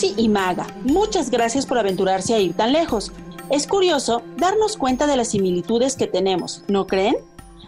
Y 0.00 0.28
Maga, 0.28 0.66
muchas 0.84 1.28
gracias 1.28 1.66
por 1.66 1.76
aventurarse 1.76 2.32
a 2.32 2.38
ir 2.38 2.54
tan 2.54 2.72
lejos. 2.72 3.10
Es 3.50 3.66
curioso 3.66 4.22
darnos 4.36 4.76
cuenta 4.76 5.08
de 5.08 5.16
las 5.16 5.28
similitudes 5.28 5.96
que 5.96 6.06
tenemos, 6.06 6.62
¿no 6.68 6.86
creen? 6.86 7.16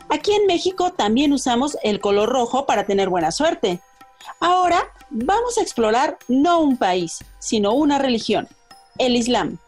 Aquí 0.09 0.33
en 0.33 0.47
México 0.47 0.93
también 0.93 1.33
usamos 1.33 1.77
el 1.83 2.01
color 2.01 2.29
rojo 2.29 2.66
para 2.66 2.87
tener 2.87 3.09
buena 3.09 3.33
suerte. 3.33 3.81
Ahora 4.38 4.93
vamos 5.11 5.59
a 5.59 5.62
explorar 5.62 6.19
no 6.29 6.61
un 6.61 6.77
país, 6.77 7.19
sino 7.40 7.73
una 7.73 7.99
religión, 7.99 8.47
el 8.99 9.16
Islam. 9.16 9.59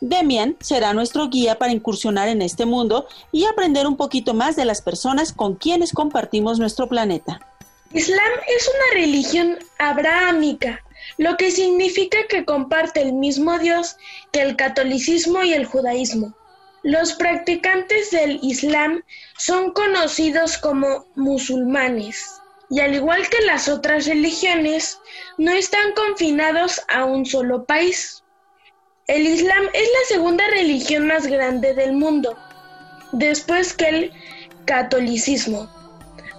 Demian 0.00 0.56
será 0.60 0.92
nuestro 0.92 1.28
guía 1.28 1.56
para 1.58 1.72
incursionar 1.72 2.28
en 2.28 2.42
este 2.42 2.66
mundo 2.66 3.06
y 3.30 3.44
aprender 3.44 3.86
un 3.86 3.96
poquito 3.96 4.34
más 4.34 4.56
de 4.56 4.64
las 4.64 4.82
personas 4.82 5.32
con 5.32 5.54
quienes 5.54 5.92
compartimos 5.92 6.58
nuestro 6.58 6.88
planeta. 6.88 7.40
Islam 7.92 8.32
es 8.48 8.68
una 8.68 9.00
religión 9.00 9.58
abrahámica 9.78 10.82
lo 11.16 11.36
que 11.36 11.50
significa 11.50 12.18
que 12.28 12.44
comparte 12.44 13.02
el 13.02 13.12
mismo 13.12 13.58
Dios 13.58 13.96
que 14.32 14.42
el 14.42 14.56
catolicismo 14.56 15.42
y 15.44 15.52
el 15.52 15.66
judaísmo. 15.66 16.34
Los 16.82 17.12
practicantes 17.12 18.10
del 18.10 18.38
Islam 18.42 19.02
son 19.36 19.72
conocidos 19.72 20.56
como 20.56 21.06
musulmanes 21.14 22.40
y 22.70 22.78
al 22.80 22.94
igual 22.94 23.28
que 23.28 23.44
las 23.44 23.68
otras 23.68 24.06
religiones, 24.06 24.98
no 25.36 25.50
están 25.50 25.92
confinados 25.92 26.80
a 26.88 27.04
un 27.04 27.26
solo 27.26 27.64
país. 27.64 28.22
El 29.08 29.26
Islam 29.26 29.64
es 29.72 29.88
la 29.88 30.08
segunda 30.08 30.46
religión 30.48 31.08
más 31.08 31.26
grande 31.26 31.74
del 31.74 31.92
mundo, 31.92 32.38
después 33.10 33.74
que 33.74 33.88
el 33.88 34.12
catolicismo. 34.66 35.68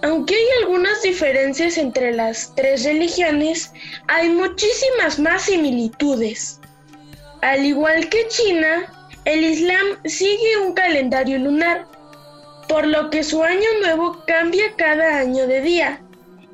Aunque 0.02 0.34
hay 0.34 0.46
algunas 0.62 1.00
diferencias 1.02 1.78
entre 1.78 2.12
las 2.12 2.52
tres 2.56 2.84
religiones, 2.84 3.72
hay 4.08 4.28
muchísimas 4.28 5.18
más 5.20 5.42
similitudes. 5.42 6.60
Al 7.40 7.64
igual 7.64 8.08
que 8.08 8.26
China, 8.28 8.92
el 9.24 9.44
Islam 9.44 9.86
sigue 10.04 10.58
un 10.64 10.72
calendario 10.74 11.38
lunar, 11.38 11.86
por 12.68 12.86
lo 12.86 13.10
que 13.10 13.22
su 13.22 13.44
año 13.44 13.68
nuevo 13.80 14.24
cambia 14.26 14.74
cada 14.76 15.18
año 15.18 15.46
de 15.46 15.60
día. 15.60 16.00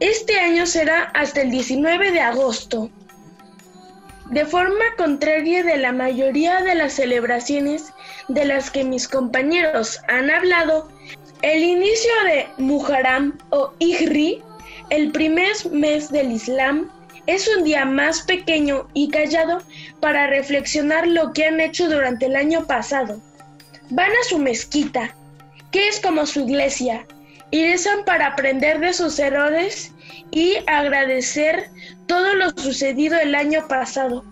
Este 0.00 0.38
año 0.38 0.66
será 0.66 1.04
hasta 1.14 1.40
el 1.40 1.50
19 1.50 2.12
de 2.12 2.20
agosto. 2.20 2.90
De 4.30 4.44
forma 4.44 4.84
contraria 4.98 5.62
de 5.62 5.78
la 5.78 5.92
mayoría 5.92 6.60
de 6.60 6.74
las 6.74 6.92
celebraciones 6.92 7.94
de 8.28 8.44
las 8.44 8.70
que 8.70 8.84
mis 8.84 9.08
compañeros 9.08 10.00
han 10.06 10.30
hablado, 10.30 10.90
el 11.42 11.62
inicio 11.62 12.10
de 12.24 12.48
Muharram 12.58 13.38
o 13.50 13.72
Ihri, 13.78 14.42
el 14.90 15.12
primer 15.12 15.52
mes 15.70 16.10
del 16.10 16.32
Islam, 16.32 16.90
es 17.26 17.48
un 17.56 17.64
día 17.64 17.84
más 17.84 18.22
pequeño 18.22 18.88
y 18.94 19.10
callado 19.10 19.62
para 20.00 20.26
reflexionar 20.28 21.06
lo 21.06 21.32
que 21.32 21.44
han 21.44 21.60
hecho 21.60 21.88
durante 21.88 22.26
el 22.26 22.36
año 22.36 22.66
pasado. 22.66 23.20
Van 23.90 24.10
a 24.10 24.28
su 24.28 24.38
mezquita, 24.38 25.14
que 25.70 25.88
es 25.88 26.00
como 26.00 26.26
su 26.26 26.40
iglesia, 26.40 27.06
y 27.50 27.64
rezan 27.64 28.04
para 28.04 28.28
aprender 28.28 28.80
de 28.80 28.92
sus 28.92 29.18
errores 29.18 29.92
y 30.30 30.56
agradecer 30.66 31.70
todo 32.06 32.34
lo 32.34 32.50
sucedido 32.50 33.18
el 33.18 33.34
año 33.34 33.66
pasado. 33.68 34.24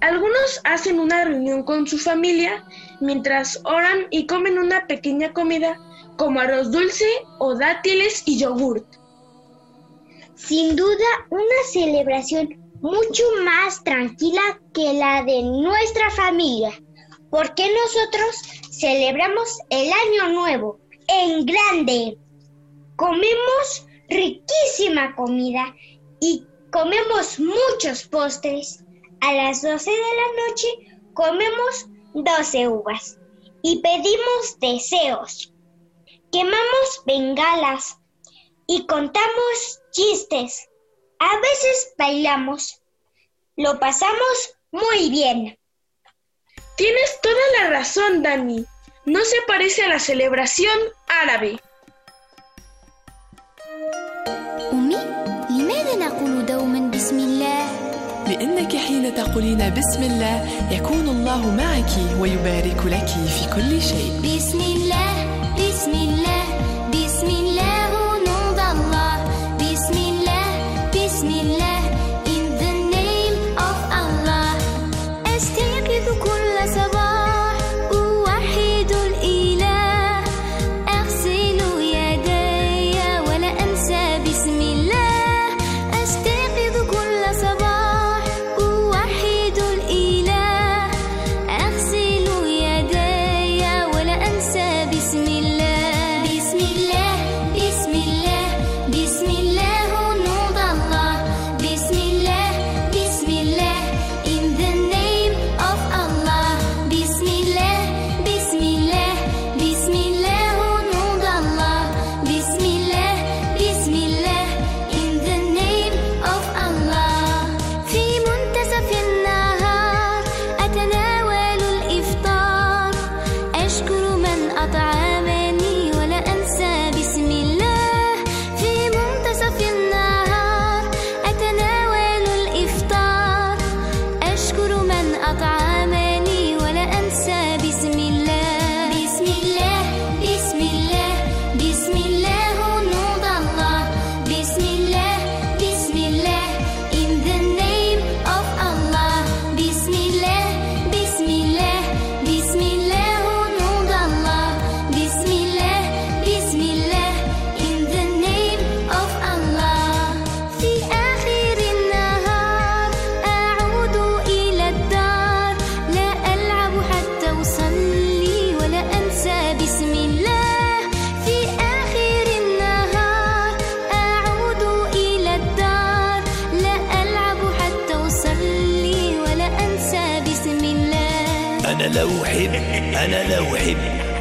Algunos 0.00 0.60
hacen 0.64 0.98
una 0.98 1.24
reunión 1.24 1.62
con 1.62 1.86
su 1.86 1.98
familia 1.98 2.64
mientras 3.00 3.60
oran 3.64 4.06
y 4.10 4.26
comen 4.26 4.58
una 4.58 4.86
pequeña 4.86 5.32
comida 5.32 5.78
como 6.16 6.40
arroz 6.40 6.70
dulce 6.70 7.06
o 7.38 7.54
dátiles 7.54 8.22
y 8.26 8.38
yogurt. 8.38 8.86
Sin 10.34 10.76
duda, 10.76 11.06
una 11.30 11.62
celebración 11.72 12.48
mucho 12.80 13.22
más 13.44 13.82
tranquila 13.82 14.42
que 14.72 14.92
la 14.92 15.22
de 15.22 15.42
nuestra 15.42 16.10
familia, 16.10 16.70
porque 17.30 17.66
nosotros 17.72 18.36
celebramos 18.70 19.58
el 19.70 19.90
año 19.90 20.34
nuevo 20.34 20.80
en 21.08 21.46
grande. 21.46 22.18
Comemos 22.96 23.86
riquísima 24.08 25.14
comida 25.16 25.74
y 26.20 26.46
comemos 26.70 27.38
muchos 27.38 28.04
postres. 28.04 28.84
A 29.20 29.32
las 29.32 29.62
12 29.62 29.90
de 29.90 29.96
la 29.96 30.48
noche 30.48 30.68
comemos 31.14 31.86
12 32.12 32.68
uvas 32.68 33.18
y 33.62 33.80
pedimos 33.80 34.58
deseos 34.60 35.53
quemamos 36.33 37.03
bengalas 37.05 37.97
y 38.67 38.85
contamos 38.85 39.79
chistes. 39.91 40.67
A 41.19 41.37
veces 41.39 41.93
bailamos. 41.97 42.81
Lo 43.55 43.79
pasamos 43.79 44.55
muy 44.71 45.09
bien. 45.09 45.57
Tienes 46.77 47.19
toda 47.21 47.45
la 47.59 47.69
razón, 47.71 48.23
Dani. 48.23 48.65
No 49.05 49.19
se 49.25 49.37
parece 49.47 49.83
a 49.83 49.89
la 49.89 49.99
celebración 49.99 50.77
árabe. 51.07 51.59
أمي 54.71 54.95
لماذا 55.49 55.95
نقول 55.95 56.45
دوما 56.45 56.91
بسم 56.91 57.19
الله؟ 57.19 57.79
لأنك 58.27 58.75
حين 58.75 59.15
تقولين 59.15 59.73
بسم 59.73 60.03
الله 60.03 60.35
يكون 60.71 61.09
الله 61.09 61.51
معك 61.51 62.19
ويبارك 62.19 62.81
لك 62.85 63.07
في 63.07 63.43
كل 63.55 63.81
شيء 63.81 64.21
بسم 64.21 64.59
الله 64.61 65.12
Bismillah, 65.84 66.46
Bismillah, 70.92 71.84
in 72.24 72.44
the 72.56 72.72
name 72.88 73.36
of 73.60 73.76
Allah. 73.92 74.56
Estek 75.28 75.84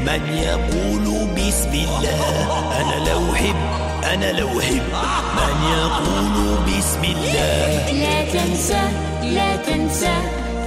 من 0.05 0.37
يقول 0.37 1.27
بسم 1.37 1.73
الله 1.73 2.21
أنا 2.81 3.09
لو 3.09 3.33
أحب 3.33 3.55
أنا 4.13 4.31
لو 4.39 4.59
أحب. 4.59 4.81
من 5.37 5.55
يقول 5.77 6.57
بسم 6.67 7.03
الله. 7.03 7.91
لا 7.91 8.25
تنسى 8.33 8.83
لا 9.23 9.55
تنسى 9.55 10.15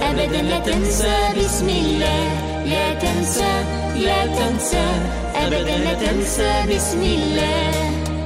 أبدا 0.01 0.41
لا 0.41 0.59
تنسى 0.59 1.17
بسم 1.37 1.69
الله. 1.69 2.23
لا 2.65 2.93
تنسى 2.93 3.53
لا 3.95 4.25
تنسى 4.25 4.85
أبدا 5.35 5.77
لا 5.77 5.93
تنسى 5.93 6.63
بسم 6.75 7.01
الله. 7.01 7.71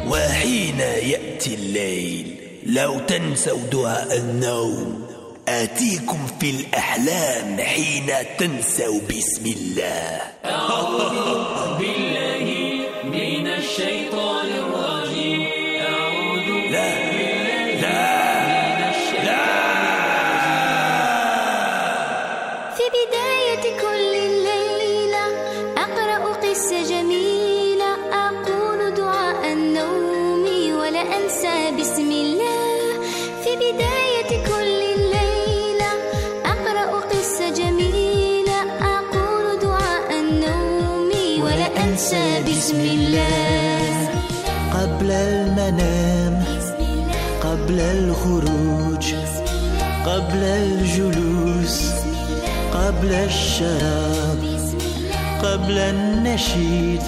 وحين 0.10 0.80
يأتي 0.80 1.54
الليل 1.54 2.36
لو 2.66 3.00
تنسوا 3.00 3.60
دعاء 3.72 4.18
النوم 4.18 5.11
آتيكم 5.52 6.28
في 6.40 6.50
الأحلام 6.50 7.58
حين 7.60 8.08
تنسوا 8.38 9.02
بسم 9.10 9.46
الله. 9.46 10.22
أعوذ 10.46 11.78
بالله 11.80 12.11
بسم 42.72 42.80
الله. 42.80 44.10
قبل 44.74 45.12
المنام 45.12 46.44
قبل 47.44 47.80
الخروج 47.80 49.06
قبل 50.06 50.44
الجلوس 50.44 51.92
قبل 52.74 53.14
الشراب 53.14 54.40
قبل 55.44 55.78
النشيد 55.78 57.02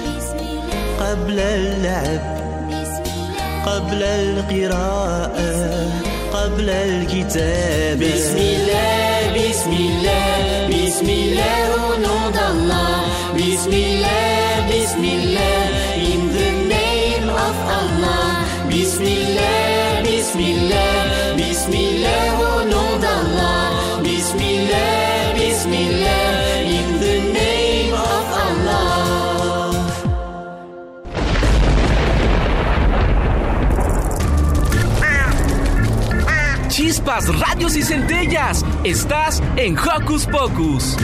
قبل 1.00 1.40
اللعب 1.40 2.38
قبل 3.66 4.04
القراءة 4.04 5.88
قبل 6.34 6.70
الكتاب 6.70 8.00
بسم 8.00 8.38
الله 8.38 9.50
بسم 9.50 9.72
الله 9.72 10.68
بسم 10.68 11.10
الله 11.10 11.64
nom 12.04 12.24
d'Allah 12.36 12.94
بسم 13.40 13.72
الله. 13.74 14.33
Bismillah, 14.94 15.98
name 16.70 17.30
of 17.30 17.58
Allah. 17.66 18.46
Bismillah, 18.70 20.04
Bismillah, 20.04 21.36
Bismillah. 21.36 22.14
Bismillah, 24.04 25.34
Bismillah, 25.34 26.62
in 26.62 27.00
the 27.02 27.16
name 27.34 27.94
of 27.94 28.26
Allah. 28.46 28.94
Chispas, 36.70 37.28
radios 37.40 37.76
y 37.76 37.82
centellas. 37.82 38.64
Estás 38.84 39.42
en 39.56 39.76
Hocus 39.76 40.28
Pocus. 40.28 40.96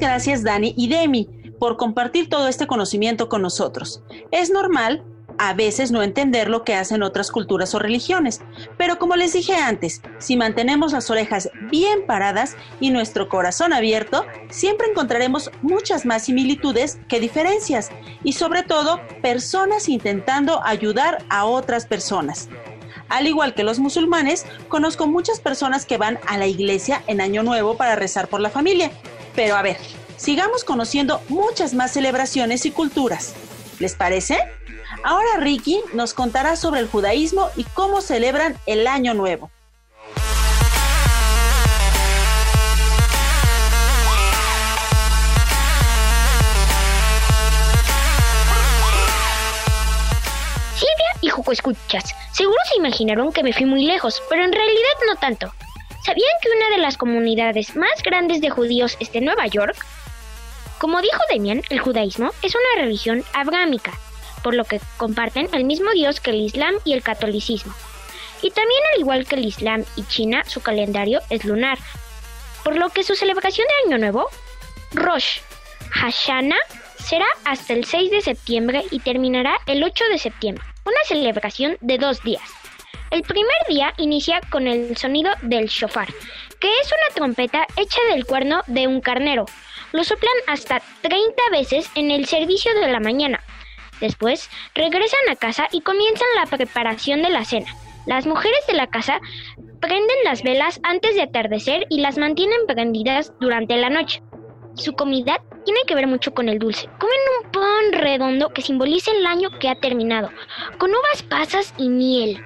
Gracias 0.00 0.42
Dani 0.42 0.74
y 0.76 0.88
Demi 0.88 1.28
por 1.58 1.76
compartir 1.76 2.28
todo 2.28 2.48
este 2.48 2.66
conocimiento 2.66 3.28
con 3.28 3.42
nosotros. 3.42 4.02
Es 4.32 4.50
normal 4.50 5.04
a 5.38 5.54
veces 5.54 5.90
no 5.90 6.02
entender 6.02 6.50
lo 6.50 6.64
que 6.64 6.74
hacen 6.74 7.02
otras 7.02 7.30
culturas 7.30 7.74
o 7.74 7.78
religiones, 7.78 8.42
pero 8.76 8.98
como 8.98 9.16
les 9.16 9.32
dije 9.32 9.54
antes, 9.54 10.02
si 10.18 10.36
mantenemos 10.36 10.92
las 10.92 11.10
orejas 11.10 11.48
bien 11.70 12.04
paradas 12.06 12.56
y 12.78 12.90
nuestro 12.90 13.28
corazón 13.28 13.72
abierto, 13.72 14.26
siempre 14.50 14.88
encontraremos 14.88 15.50
muchas 15.62 16.04
más 16.04 16.24
similitudes 16.24 16.98
que 17.08 17.20
diferencias 17.20 17.90
y 18.22 18.34
sobre 18.34 18.64
todo 18.64 19.00
personas 19.22 19.88
intentando 19.88 20.62
ayudar 20.62 21.24
a 21.30 21.46
otras 21.46 21.86
personas. 21.86 22.50
Al 23.08 23.26
igual 23.26 23.54
que 23.54 23.64
los 23.64 23.78
musulmanes, 23.78 24.44
conozco 24.68 25.06
muchas 25.06 25.40
personas 25.40 25.86
que 25.86 25.96
van 25.96 26.18
a 26.26 26.38
la 26.38 26.46
iglesia 26.46 27.02
en 27.06 27.20
Año 27.20 27.42
Nuevo 27.42 27.76
para 27.76 27.96
rezar 27.96 28.28
por 28.28 28.40
la 28.40 28.50
familia. 28.50 28.90
Pero 29.34 29.56
a 29.56 29.62
ver, 29.62 29.76
sigamos 30.16 30.64
conociendo 30.64 31.22
muchas 31.28 31.74
más 31.74 31.92
celebraciones 31.92 32.66
y 32.66 32.70
culturas. 32.70 33.34
¿Les 33.78 33.94
parece? 33.94 34.38
Ahora 35.02 35.38
Ricky 35.38 35.80
nos 35.94 36.14
contará 36.14 36.56
sobre 36.56 36.80
el 36.80 36.88
judaísmo 36.88 37.48
y 37.56 37.64
cómo 37.64 38.00
celebran 38.00 38.56
el 38.66 38.86
Año 38.86 39.14
Nuevo. 39.14 39.50
Silvia 50.74 51.10
y 51.22 51.30
Juco 51.30 51.52
Escuchas, 51.52 52.14
seguro 52.32 52.58
se 52.68 52.76
imaginaron 52.76 53.32
que 53.32 53.42
me 53.42 53.52
fui 53.52 53.64
muy 53.64 53.84
lejos, 53.84 54.22
pero 54.28 54.44
en 54.44 54.52
realidad 54.52 54.90
no 55.06 55.16
tanto. 55.16 55.52
¿Sabían 56.04 56.32
que 56.40 56.48
una 56.56 56.70
de 56.70 56.78
las 56.78 56.96
comunidades 56.96 57.76
más 57.76 58.02
grandes 58.02 58.40
de 58.40 58.48
judíos 58.48 58.96
está 59.00 59.18
en 59.18 59.26
Nueva 59.26 59.46
York? 59.46 59.76
Como 60.78 61.02
dijo 61.02 61.18
Demian, 61.30 61.62
el 61.68 61.78
judaísmo 61.78 62.30
es 62.42 62.54
una 62.54 62.82
religión 62.82 63.22
abrámica, 63.34 63.92
por 64.42 64.54
lo 64.54 64.64
que 64.64 64.80
comparten 64.96 65.48
el 65.52 65.64
mismo 65.64 65.90
Dios 65.90 66.20
que 66.20 66.30
el 66.30 66.40
Islam 66.40 66.74
y 66.84 66.94
el 66.94 67.02
catolicismo. 67.02 67.74
Y 68.40 68.50
también 68.50 68.80
al 68.94 69.00
igual 69.00 69.26
que 69.26 69.34
el 69.36 69.44
Islam 69.44 69.84
y 69.96 70.04
China, 70.04 70.42
su 70.46 70.62
calendario 70.62 71.20
es 71.28 71.44
lunar, 71.44 71.78
por 72.64 72.76
lo 72.76 72.88
que 72.88 73.04
su 73.04 73.14
celebración 73.14 73.66
de 73.68 73.92
Año 73.92 73.98
Nuevo, 74.00 74.26
Rosh 74.92 75.40
Hashanah, 75.90 76.56
será 76.96 77.26
hasta 77.44 77.74
el 77.74 77.84
6 77.84 78.10
de 78.10 78.22
septiembre 78.22 78.84
y 78.90 79.00
terminará 79.00 79.58
el 79.66 79.84
8 79.84 80.04
de 80.10 80.18
septiembre, 80.18 80.64
una 80.86 81.04
celebración 81.06 81.76
de 81.82 81.98
dos 81.98 82.22
días. 82.22 82.42
El 83.10 83.22
primer 83.22 83.56
día 83.68 83.92
inicia 83.96 84.40
con 84.50 84.68
el 84.68 84.96
sonido 84.96 85.32
del 85.42 85.66
shofar, 85.66 86.06
que 86.60 86.68
es 86.80 86.92
una 86.92 87.14
trompeta 87.16 87.66
hecha 87.76 87.98
del 88.08 88.24
cuerno 88.24 88.62
de 88.68 88.86
un 88.86 89.00
carnero. 89.00 89.46
Lo 89.90 90.04
soplan 90.04 90.32
hasta 90.46 90.80
30 91.02 91.42
veces 91.50 91.90
en 91.96 92.12
el 92.12 92.26
servicio 92.26 92.72
de 92.72 92.86
la 92.86 93.00
mañana. 93.00 93.42
Después 94.00 94.48
regresan 94.76 95.28
a 95.28 95.34
casa 95.34 95.66
y 95.72 95.80
comienzan 95.80 96.28
la 96.36 96.46
preparación 96.46 97.22
de 97.22 97.30
la 97.30 97.44
cena. 97.44 97.74
Las 98.06 98.26
mujeres 98.26 98.64
de 98.68 98.74
la 98.74 98.86
casa 98.86 99.20
prenden 99.80 100.16
las 100.22 100.44
velas 100.44 100.78
antes 100.84 101.16
de 101.16 101.22
atardecer 101.22 101.86
y 101.90 102.00
las 102.00 102.16
mantienen 102.16 102.60
prendidas 102.68 103.32
durante 103.40 103.76
la 103.76 103.90
noche. 103.90 104.22
Su 104.76 104.92
comida 104.92 105.42
tiene 105.64 105.80
que 105.84 105.96
ver 105.96 106.06
mucho 106.06 106.32
con 106.32 106.48
el 106.48 106.60
dulce. 106.60 106.88
Comen 107.00 107.18
un 107.42 107.50
pan 107.50 108.00
redondo 108.00 108.50
que 108.50 108.62
simboliza 108.62 109.10
el 109.10 109.26
año 109.26 109.50
que 109.58 109.68
ha 109.68 109.74
terminado, 109.74 110.30
con 110.78 110.90
uvas 110.90 111.24
pasas 111.24 111.74
y 111.76 111.88
miel 111.88 112.40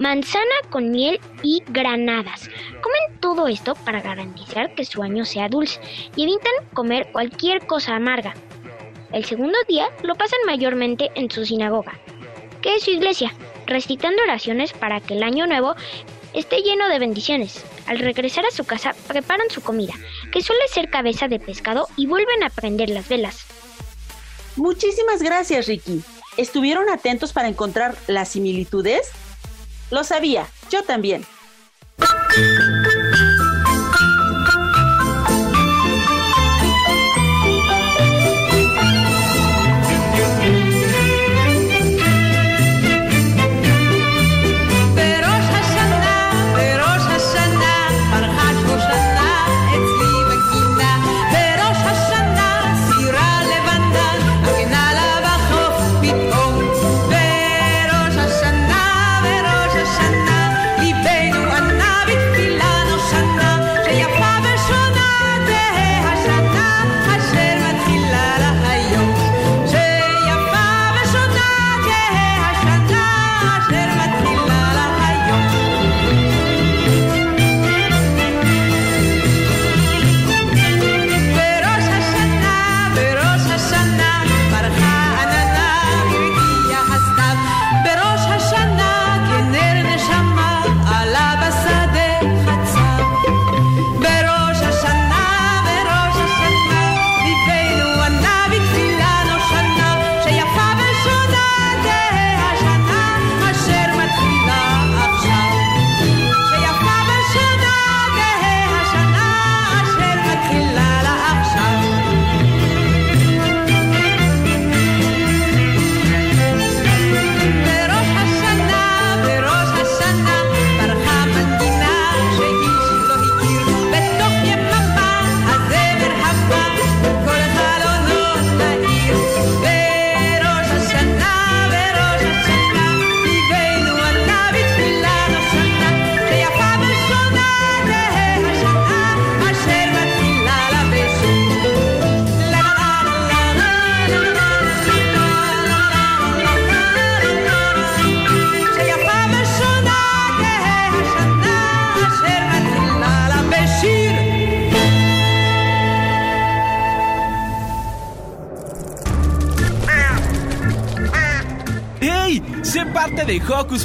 manzana 0.00 0.54
con 0.70 0.90
miel 0.90 1.20
y 1.42 1.62
granadas. 1.68 2.48
Comen 2.80 3.20
todo 3.20 3.46
esto 3.46 3.74
para 3.84 4.00
garantizar 4.00 4.74
que 4.74 4.84
su 4.84 5.02
año 5.02 5.24
sea 5.24 5.48
dulce 5.48 5.78
y 6.16 6.24
evitan 6.24 6.52
comer 6.72 7.10
cualquier 7.12 7.66
cosa 7.66 7.94
amarga. 7.94 8.34
El 9.12 9.24
segundo 9.24 9.58
día 9.68 9.88
lo 10.02 10.14
pasan 10.14 10.40
mayormente 10.46 11.10
en 11.14 11.30
su 11.30 11.44
sinagoga, 11.44 12.00
que 12.62 12.76
es 12.76 12.82
su 12.82 12.90
iglesia, 12.90 13.32
recitando 13.66 14.22
oraciones 14.22 14.72
para 14.72 15.00
que 15.00 15.14
el 15.14 15.22
año 15.22 15.46
nuevo 15.46 15.74
esté 16.32 16.62
lleno 16.62 16.88
de 16.88 16.98
bendiciones. 16.98 17.62
Al 17.86 17.98
regresar 17.98 18.46
a 18.46 18.50
su 18.50 18.64
casa 18.64 18.94
preparan 19.06 19.50
su 19.50 19.60
comida, 19.60 19.94
que 20.32 20.42
suele 20.42 20.66
ser 20.68 20.88
cabeza 20.88 21.28
de 21.28 21.40
pescado, 21.40 21.88
y 21.96 22.06
vuelven 22.06 22.42
a 22.42 22.50
prender 22.50 22.88
las 22.88 23.08
velas. 23.08 23.46
Muchísimas 24.56 25.22
gracias, 25.22 25.66
Ricky. 25.66 26.02
¿Estuvieron 26.36 26.88
atentos 26.88 27.32
para 27.32 27.48
encontrar 27.48 27.96
las 28.06 28.30
similitudes? 28.30 29.10
Lo 29.90 30.04
sabía, 30.04 30.46
yo 30.70 30.82
también. 30.84 31.24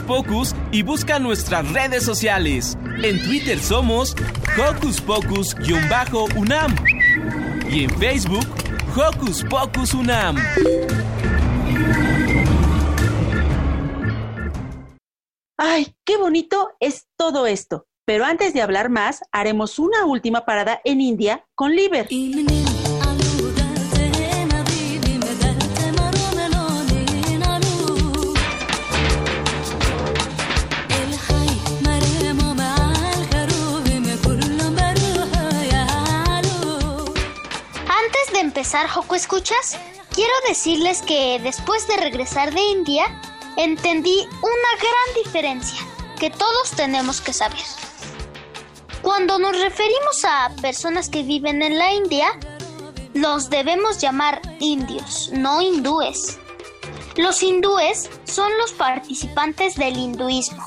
Pocus 0.05 0.55
y 0.71 0.83
busca 0.83 1.19
nuestras 1.19 1.71
redes 1.71 2.03
sociales. 2.03 2.77
En 3.03 3.21
Twitter 3.23 3.59
somos 3.59 4.15
Hocus 4.57 5.01
Pocus-UNAM 5.01 6.75
y 7.69 7.83
en 7.83 7.89
Facebook 7.97 8.45
Hocus 8.95 9.43
Pocus 9.43 9.93
UNAM. 9.93 10.37
¡Ay, 15.57 15.95
qué 16.05 16.17
bonito 16.17 16.71
es 16.79 17.07
todo 17.17 17.47
esto! 17.47 17.87
Pero 18.05 18.23
antes 18.23 18.53
de 18.53 18.61
hablar 18.61 18.89
más, 18.89 19.21
haremos 19.31 19.79
una 19.79 20.05
última 20.05 20.45
parada 20.45 20.79
en 20.83 21.01
India 21.01 21.45
con 21.55 21.75
Liber. 21.75 22.07
Empezar 38.65 38.89
Joco 38.89 39.13
Escuchas, 39.13 39.77
quiero 40.11 40.33
decirles 40.47 41.03
que 41.03 41.39
después 41.43 41.87
de 41.87 41.97
regresar 41.97 42.51
de 42.51 42.61
India, 42.61 43.05
entendí 43.57 44.27
una 44.41 44.79
gran 44.79 45.23
diferencia 45.23 45.79
que 46.19 46.31
todos 46.31 46.71
tenemos 46.71 47.21
que 47.21 47.31
saber. 47.31 47.61
Cuando 49.03 49.37
nos 49.37 49.51
referimos 49.61 50.25
a 50.25 50.49
personas 50.63 51.09
que 51.09 51.21
viven 51.21 51.61
en 51.61 51.77
la 51.77 51.93
India, 51.93 52.27
los 53.13 53.51
debemos 53.51 53.99
llamar 53.99 54.41
indios, 54.59 55.29
no 55.31 55.61
hindúes. 55.61 56.39
Los 57.17 57.43
hindúes 57.43 58.09
son 58.23 58.51
los 58.57 58.73
participantes 58.73 59.75
del 59.75 59.95
hinduismo. 59.95 60.65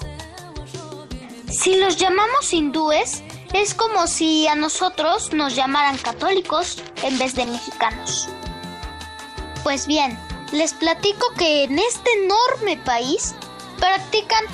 Si 1.50 1.74
los 1.74 1.96
llamamos 1.96 2.52
hindúes, 2.52 3.24
es 3.52 3.74
como 3.74 4.06
si 4.06 4.46
a 4.46 4.54
nosotros 4.54 5.32
nos 5.32 5.54
llamaran 5.54 5.98
católicos 5.98 6.82
en 7.02 7.18
vez 7.18 7.34
de 7.34 7.46
mexicanos. 7.46 8.28
Pues 9.62 9.86
bien, 9.86 10.18
les 10.52 10.74
platico 10.74 11.26
que 11.36 11.64
en 11.64 11.78
este 11.78 12.10
enorme 12.24 12.76
país 12.84 13.34
practican 13.78 14.44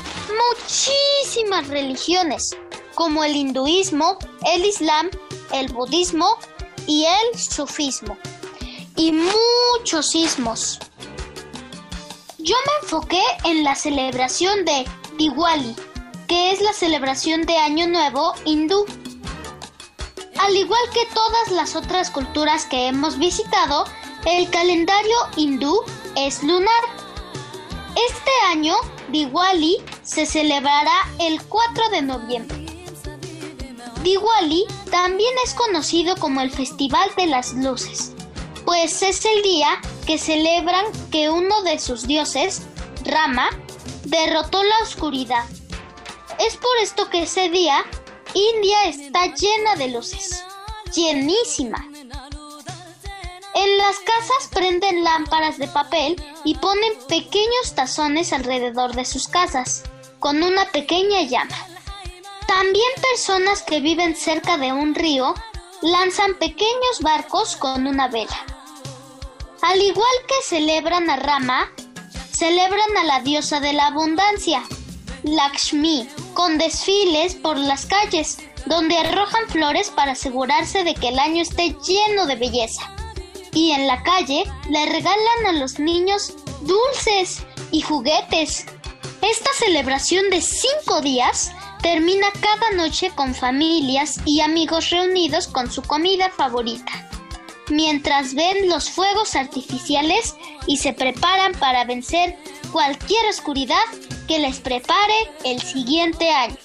muchísimas 0.50 1.68
religiones, 1.68 2.56
como 2.94 3.24
el 3.24 3.36
hinduismo, 3.36 4.18
el 4.46 4.64
islam, 4.64 5.10
el 5.52 5.72
budismo 5.72 6.36
y 6.86 7.04
el 7.04 7.38
sufismo, 7.38 8.16
y 8.96 9.12
muchos 9.12 10.14
ismos. 10.14 10.78
Yo 12.38 12.56
me 12.66 12.82
enfoqué 12.82 13.22
en 13.44 13.64
la 13.64 13.74
celebración 13.74 14.64
de 14.64 14.84
Diwali, 15.16 15.74
que 16.26 16.52
es 16.52 16.60
la 16.60 16.72
celebración 16.72 17.42
de 17.42 17.56
Año 17.56 17.86
Nuevo 17.86 18.34
hindú. 18.44 18.84
Al 20.38 20.56
igual 20.56 20.80
que 20.92 21.06
todas 21.14 21.50
las 21.50 21.76
otras 21.76 22.10
culturas 22.10 22.66
que 22.66 22.88
hemos 22.88 23.18
visitado, 23.18 23.84
el 24.26 24.48
calendario 24.50 25.16
hindú 25.36 25.80
es 26.16 26.42
lunar. 26.42 26.84
Este 28.10 28.30
año, 28.50 28.74
Diwali 29.10 29.76
se 30.02 30.26
celebrará 30.26 30.92
el 31.20 31.42
4 31.42 31.90
de 31.90 32.02
noviembre. 32.02 32.66
Diwali 34.02 34.64
también 34.90 35.32
es 35.44 35.54
conocido 35.54 36.16
como 36.16 36.40
el 36.40 36.50
Festival 36.50 37.08
de 37.16 37.26
las 37.26 37.54
Luces, 37.54 38.12
pues 38.64 39.02
es 39.02 39.24
el 39.24 39.42
día 39.42 39.80
que 40.06 40.18
celebran 40.18 40.84
que 41.10 41.30
uno 41.30 41.62
de 41.62 41.78
sus 41.78 42.06
dioses, 42.06 42.62
Rama, 43.04 43.48
derrotó 44.04 44.62
la 44.62 44.78
oscuridad. 44.82 45.44
Es 46.38 46.56
por 46.56 46.76
esto 46.82 47.08
que 47.10 47.22
ese 47.22 47.48
día 47.48 47.84
India 48.34 48.84
está 48.86 49.26
llena 49.26 49.76
de 49.76 49.88
luces, 49.88 50.44
llenísima. 50.92 51.86
En 53.54 53.78
las 53.78 53.98
casas 54.00 54.50
prenden 54.52 55.04
lámparas 55.04 55.58
de 55.58 55.68
papel 55.68 56.20
y 56.44 56.56
ponen 56.56 56.92
pequeños 57.08 57.74
tazones 57.74 58.32
alrededor 58.32 58.94
de 58.94 59.04
sus 59.04 59.28
casas, 59.28 59.84
con 60.18 60.42
una 60.42 60.70
pequeña 60.72 61.22
llama. 61.22 61.56
También 62.48 62.90
personas 63.00 63.62
que 63.62 63.80
viven 63.80 64.16
cerca 64.16 64.56
de 64.56 64.72
un 64.72 64.94
río 64.94 65.34
lanzan 65.82 66.34
pequeños 66.34 67.00
barcos 67.00 67.56
con 67.56 67.86
una 67.86 68.08
vela. 68.08 68.44
Al 69.62 69.80
igual 69.80 70.16
que 70.26 70.42
celebran 70.42 71.08
a 71.08 71.16
Rama, 71.16 71.70
celebran 72.32 72.96
a 72.98 73.04
la 73.04 73.20
diosa 73.20 73.60
de 73.60 73.72
la 73.72 73.86
abundancia, 73.86 74.62
Lakshmi, 75.24 76.08
con 76.34 76.58
desfiles 76.58 77.34
por 77.34 77.58
las 77.58 77.86
calles, 77.86 78.38
donde 78.66 78.96
arrojan 78.96 79.48
flores 79.48 79.90
para 79.90 80.12
asegurarse 80.12 80.84
de 80.84 80.94
que 80.94 81.08
el 81.08 81.18
año 81.18 81.42
esté 81.42 81.74
lleno 81.86 82.26
de 82.26 82.36
belleza. 82.36 82.90
Y 83.52 83.72
en 83.72 83.86
la 83.86 84.02
calle 84.02 84.44
le 84.68 84.86
regalan 84.86 85.46
a 85.46 85.52
los 85.52 85.78
niños 85.78 86.34
dulces 86.62 87.44
y 87.70 87.80
juguetes. 87.80 88.66
Esta 89.22 89.50
celebración 89.58 90.28
de 90.30 90.40
cinco 90.40 91.00
días 91.00 91.52
termina 91.82 92.26
cada 92.40 92.76
noche 92.76 93.10
con 93.14 93.34
familias 93.34 94.20
y 94.24 94.40
amigos 94.40 94.90
reunidos 94.90 95.48
con 95.48 95.70
su 95.70 95.82
comida 95.82 96.30
favorita, 96.30 97.08
mientras 97.68 98.34
ven 98.34 98.68
los 98.68 98.90
fuegos 98.90 99.34
artificiales 99.34 100.34
y 100.66 100.78
se 100.78 100.92
preparan 100.92 101.52
para 101.52 101.84
vencer 101.84 102.38
cualquier 102.72 103.26
oscuridad 103.28 103.84
que 104.27 104.39
les 104.39 104.59
prepare 104.59 105.13
el 105.45 105.61
siguiente 105.61 106.29
año. 106.29 106.55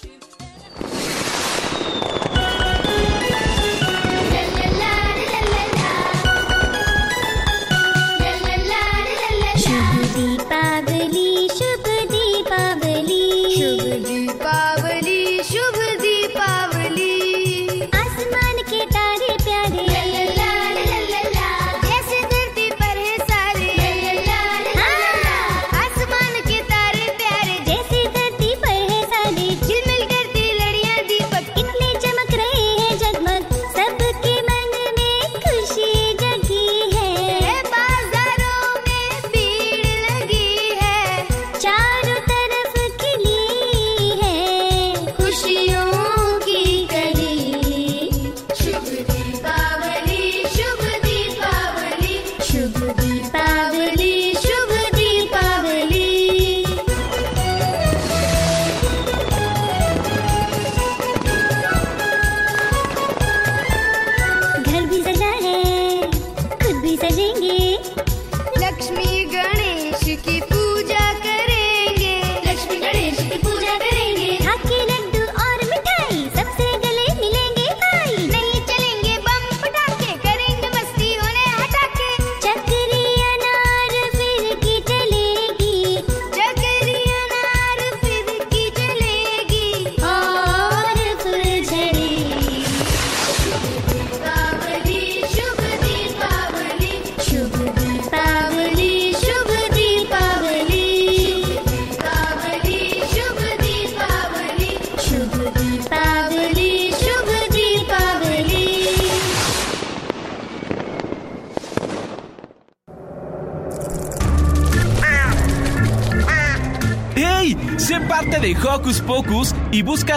Shubh 9.65 10.17
दीपावली 10.17 11.49
Shubh 11.59 11.87
दीपावली 12.11 13.23
Shubh 13.57 13.85
दीपावली 14.07 14.88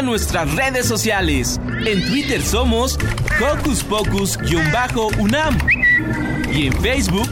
Nuestras 0.04 0.54
redes 0.54 0.86
sociales. 0.86 1.60
En 1.86 2.04
Twitter 2.08 2.42
somos 2.42 2.98
Hocus 3.40 3.82
Pocus-UNAM 3.84 5.58
y 6.52 6.66
en 6.66 6.72
Facebook 6.80 7.28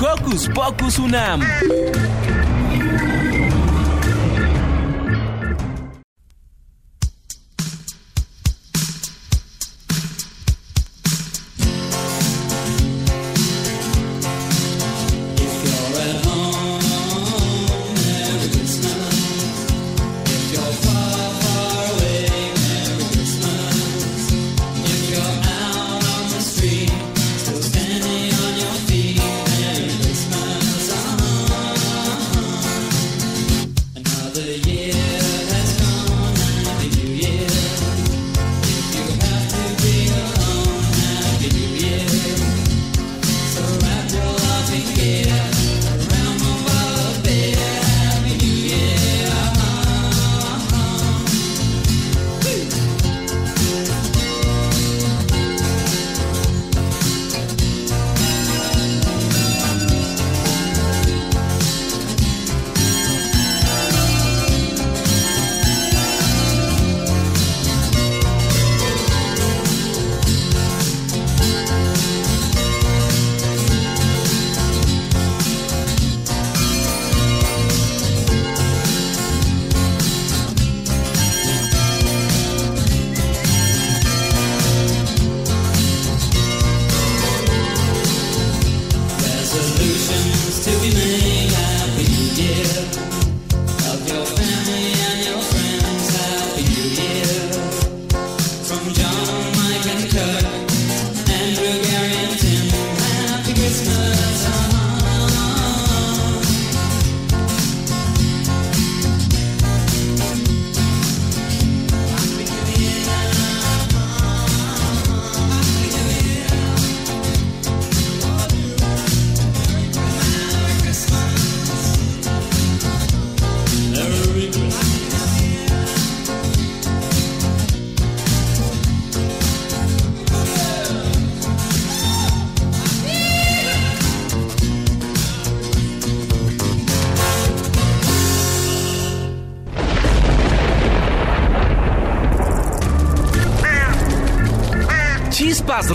Hocus 0.00 0.48
Pocus 0.48 0.98
UNAM. 0.98 1.42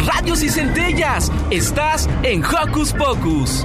Radios 0.05 0.43
y 0.43 0.49
centellas. 0.49 1.31
Estás 1.49 2.07
en 2.21 2.43
Hocus 2.45 2.93
Pocus. 2.93 3.63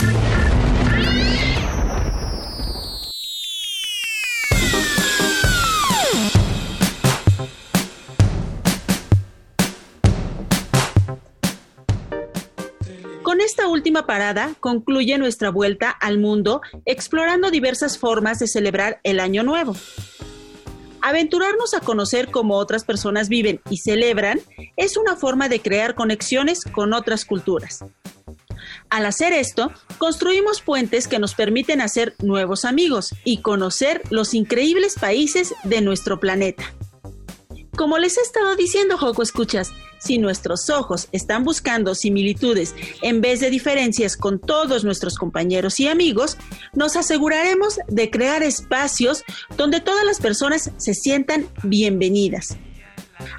Con 13.22 13.42
esta 13.42 13.68
última 13.68 14.06
parada 14.06 14.54
concluye 14.60 15.18
nuestra 15.18 15.50
vuelta 15.50 15.90
al 15.90 16.18
mundo 16.18 16.62
explorando 16.86 17.50
diversas 17.50 17.98
formas 17.98 18.38
de 18.38 18.46
celebrar 18.46 19.00
el 19.02 19.20
Año 19.20 19.42
Nuevo. 19.42 19.76
Aventurarnos 21.06 21.74
a 21.74 21.80
conocer 21.80 22.30
cómo 22.30 22.56
otras 22.56 22.82
personas 22.82 23.28
viven 23.28 23.60
y 23.68 23.76
celebran 23.76 24.40
es 24.78 24.96
una 24.96 25.16
forma 25.16 25.50
de 25.50 25.60
crear 25.60 25.94
conexiones 25.94 26.64
con 26.64 26.94
otras 26.94 27.26
culturas. 27.26 27.84
Al 28.88 29.04
hacer 29.04 29.34
esto, 29.34 29.70
construimos 29.98 30.62
puentes 30.62 31.06
que 31.06 31.18
nos 31.18 31.34
permiten 31.34 31.82
hacer 31.82 32.14
nuevos 32.22 32.64
amigos 32.64 33.14
y 33.22 33.42
conocer 33.42 34.00
los 34.08 34.32
increíbles 34.32 34.94
países 34.98 35.54
de 35.62 35.82
nuestro 35.82 36.20
planeta. 36.20 36.64
Como 37.76 37.98
les 37.98 38.16
he 38.16 38.22
estado 38.22 38.56
diciendo, 38.56 38.96
Joco 38.96 39.22
Escuchas, 39.22 39.72
si 40.04 40.18
nuestros 40.18 40.68
ojos 40.70 41.08
están 41.12 41.44
buscando 41.44 41.94
similitudes 41.94 42.74
en 43.02 43.20
vez 43.20 43.40
de 43.40 43.50
diferencias 43.50 44.16
con 44.16 44.38
todos 44.38 44.84
nuestros 44.84 45.16
compañeros 45.16 45.80
y 45.80 45.88
amigos, 45.88 46.36
nos 46.74 46.96
aseguraremos 46.96 47.78
de 47.88 48.10
crear 48.10 48.42
espacios 48.42 49.24
donde 49.56 49.80
todas 49.80 50.04
las 50.04 50.20
personas 50.20 50.70
se 50.76 50.94
sientan 50.94 51.46
bienvenidas. 51.62 52.56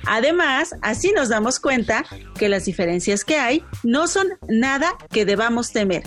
Además, 0.08 0.74
así 0.82 1.12
nos 1.12 1.30
damos 1.30 1.60
cuenta 1.60 2.06
que 2.38 2.50
las 2.50 2.66
diferencias 2.66 3.24
que 3.24 3.38
hay 3.38 3.64
no 3.84 4.08
son 4.08 4.28
nada 4.48 4.94
que 5.12 5.26
debamos 5.26 5.72
temer, 5.72 6.04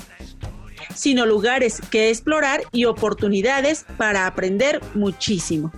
sino 0.95 1.27
lugares 1.27 1.81
que 1.91 2.11
explorar 2.11 2.63
y 2.73 2.87
oportunidades 2.87 3.85
para 3.97 4.27
aprender 4.27 4.81
muchísimo. 4.95 5.73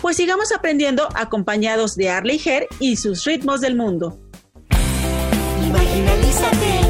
Pues 0.00 0.16
sigamos 0.16 0.52
aprendiendo 0.52 1.08
acompañados 1.14 1.96
de 1.96 2.10
Arley 2.10 2.40
Her 2.44 2.68
y 2.80 2.96
sus 2.96 3.24
ritmos 3.24 3.60
del 3.60 3.76
mundo. 3.76 4.18
Imaginalízate. 5.64 6.80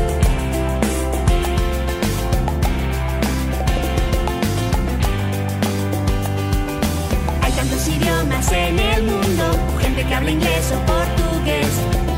Hay 7.43 7.53
tantos 7.53 7.89
idiomas 7.89 8.53
en 8.53 8.79
el 8.79 9.03
mundo, 9.05 9.79
gente 9.81 10.05
que 10.05 10.15
habla 10.15 10.31
inglés 10.31 10.73
o 10.73 10.87
portugués, 10.87 11.69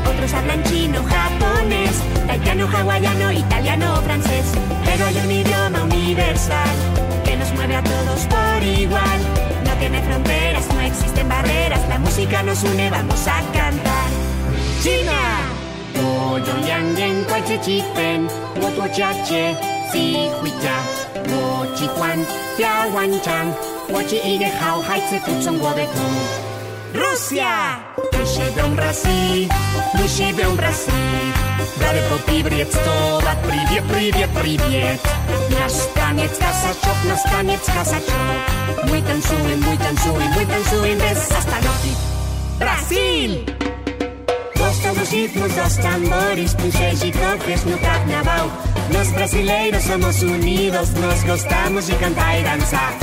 otros 0.09 0.33
hablan 0.33 0.63
chino, 0.63 1.03
japonés, 1.03 1.91
taitiano, 2.27 2.67
hawaiano, 2.67 3.31
italiano 3.31 4.01
francés, 4.03 4.45
pero 4.85 5.05
hay 5.05 5.17
un 5.17 5.31
idioma 5.31 5.83
universal 5.83 6.69
que 7.25 7.37
nos 7.37 7.51
mueve 7.53 7.75
a 7.75 7.83
todos 7.83 8.25
por 8.25 8.63
igual 8.63 9.28
tiene 9.89 10.05
fronteras, 10.05 10.67
no 10.73 10.81
existen 10.81 11.27
barreras, 11.27 11.87
la 11.89 11.97
música 11.97 12.43
nos 12.43 12.63
une, 12.63 12.89
vamos 12.89 13.27
a 13.27 13.41
cantar. 13.51 14.09
China, 14.83 15.41
Goyo 15.95 16.53
Liangen, 16.63 17.23
Guachichipen, 17.25 18.27
Wotuachache, 18.61 19.55
Sihuita, 19.91 20.77
Wochihuan, 21.31 22.25
Piahuanchang, 22.57 23.55
Wochi 23.89 24.17
Ige 24.23 24.51
Hao, 24.61 24.81
Haitse 24.83 25.19
Tutsun 25.25 25.59
Wodeku. 25.59 26.07
Rusia, 26.93 27.79
Tushi 28.11 28.53
de 28.55 28.63
un 28.63 28.75
Brasil, 28.75 29.49
Tushi 29.97 30.31
de 30.33 30.47
un 30.47 30.57
Brasil. 30.57 31.38
Брали 31.76 32.02
по 32.08 32.18
привет, 32.24 32.68
привет, 32.70 33.84
привет, 33.88 34.30
привет. 34.40 35.00
Наш 35.50 35.72
танец 35.94 36.38
косачок, 36.38 36.96
наш 37.04 37.22
танец 37.22 37.60
косачок. 37.66 38.88
Мы 38.88 39.02
танцуем, 39.02 39.60
мы 39.62 39.76
танцуем, 39.76 40.30
мы 40.36 40.46
танцуем 40.46 40.98
без 40.98 41.30
остановки. 41.30 41.90
Brasil! 42.58 43.44
Gostam 44.56 44.94
dos 44.94 45.10
ritmos, 45.10 45.52
dos 45.52 45.76
tambores, 45.76 46.54
puxéis 46.54 47.02
e 47.02 47.12
cofres 47.12 47.64
no 47.64 47.78
carnaval. 47.78 48.50
Nós 48.92 49.10
brasileiros 49.12 49.82
somos 49.84 50.22
unidos, 50.22 50.90
nós 50.94 51.22
gostamos 51.24 51.86
de 51.86 51.94
cantar 51.96 52.38
e 52.38 52.42
dançar. 52.42 52.94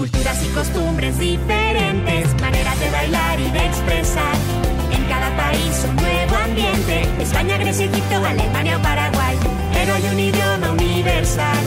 culturas 0.00 0.42
y 0.42 0.48
costumbres 0.54 1.18
diferentes, 1.18 2.34
maneras 2.40 2.80
de 2.80 2.90
bailar 2.90 3.38
y 3.38 3.50
de 3.50 3.66
expresar. 3.66 4.34
En 4.90 5.04
cada 5.04 5.36
país 5.36 5.84
España, 6.57 7.57
Grecia, 7.57 7.85
Egipto, 7.85 8.25
Alemania 8.25 8.77
o 8.77 8.81
Paraguay. 8.81 9.37
Pero 9.73 9.93
hay 9.93 10.03
un 10.07 10.19
idioma 10.19 10.71
universal 10.71 11.57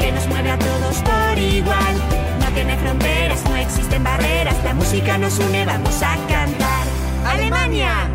que 0.00 0.10
nos 0.10 0.26
mueve 0.26 0.50
a 0.50 0.58
todos 0.58 0.96
por 0.96 1.38
igual. 1.38 1.94
No 2.40 2.46
tiene 2.54 2.76
fronteras, 2.76 3.44
no 3.48 3.56
existen 3.56 4.02
barreras, 4.02 4.56
la 4.64 4.74
música 4.74 5.16
nos 5.18 5.38
une, 5.38 5.64
vamos 5.64 6.02
a 6.02 6.16
cantar. 6.28 6.86
Alemania! 7.24 8.08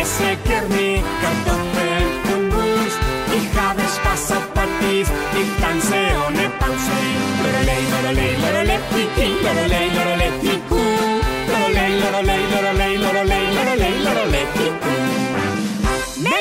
Es 0.00 0.18
Kerni, 0.44 1.00
Kartoffel 1.22 2.04
und 2.34 2.52
Wurst. 2.52 2.98
Ich 3.36 3.48
habe 3.58 3.82
Spaß 3.82 4.32
auf 4.32 4.52
Partys, 4.52 5.08
ich 5.40 5.62
tanze 5.62 5.96
ohne 6.26 6.50
Pause. 6.58 6.98
Lorelei, 7.42 7.80
lorelei, 7.92 8.36
lorelei, 8.42 8.78
lorelei. 8.92 9.34
Lorelei, 9.44 9.88
lorelei, 9.94 10.30
lorelei, 11.48 12.00
lorelei, 12.00 12.53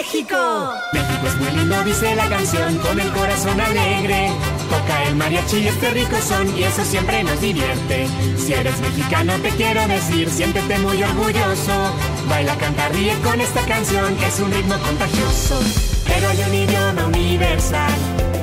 ¡México! 0.03 0.73
México 0.91 1.27
es 1.27 1.35
muy 1.37 1.51
lindo, 1.51 1.81
dice 1.85 2.13
la 2.13 2.27
canción, 2.27 2.77
con 2.79 2.99
el 2.99 3.09
corazón 3.13 3.59
alegre. 3.61 4.31
Toca 4.69 5.03
el 5.03 5.15
mariachi 5.15 5.65
este 5.65 5.91
rico 5.91 6.17
son, 6.21 6.57
y 6.57 6.63
eso 6.63 6.83
siempre 6.83 7.23
nos 7.23 7.39
divierte. 7.39 8.07
Si 8.37 8.53
eres 8.53 8.77
mexicano, 8.81 9.33
te 9.41 9.49
quiero 9.51 9.87
decir, 9.87 10.29
siéntete 10.29 10.77
muy 10.79 11.01
orgulloso. 11.01 11.95
Baila, 12.27 12.53
canta, 12.57 12.89
ríe 12.89 13.13
con 13.23 13.39
esta 13.39 13.61
canción, 13.61 14.13
que 14.17 14.27
es 14.27 14.39
un 14.41 14.51
ritmo 14.51 14.75
contagioso. 14.79 15.57
Pero 16.05 16.27
hay 16.27 16.43
un 16.49 16.53
idioma 16.53 17.05
universal 17.05 17.93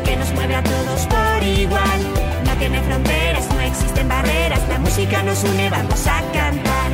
que 0.03 0.17
nos 0.17 0.33
mueve 0.33 0.57
a 0.57 0.65
todos 0.65 1.07
por 1.07 1.43
igual. 1.43 2.01
No 2.47 2.57
tiene 2.57 2.81
fronteras, 2.81 3.47
no 3.53 3.61
existen 3.61 4.09
barreras, 4.09 4.61
la 4.67 4.79
música 4.79 5.23
nos 5.23 5.45
une, 5.45 5.69
vamos 5.69 6.07
a 6.07 6.23
cantar. 6.33 6.91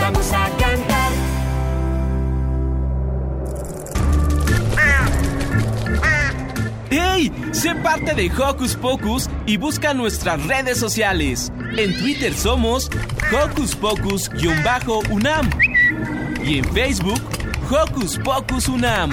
Vamos 0.00 0.32
a 0.32 0.48
cantar. 0.48 0.63
¡Hey! 7.14 7.30
Sé 7.52 7.74
parte 7.76 8.14
de 8.14 8.30
Hocus 8.30 8.74
Pocus 8.74 9.28
y 9.46 9.56
busca 9.56 9.94
nuestras 9.94 10.44
redes 10.46 10.78
sociales. 10.78 11.52
En 11.76 11.96
Twitter 11.98 12.34
somos 12.34 12.90
Hocus 13.32 13.74
Pocus-UNAM 13.76 15.50
y 16.44 16.58
en 16.58 16.64
Facebook 16.72 17.20
Hocus 17.70 18.18
Pocus 18.18 18.68
UNAM. 18.68 19.10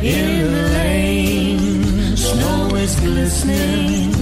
In 0.00 0.52
the 0.52 0.62
lane, 0.78 2.16
snow 2.16 2.76
is 2.76 2.94
glistening, 3.00 4.14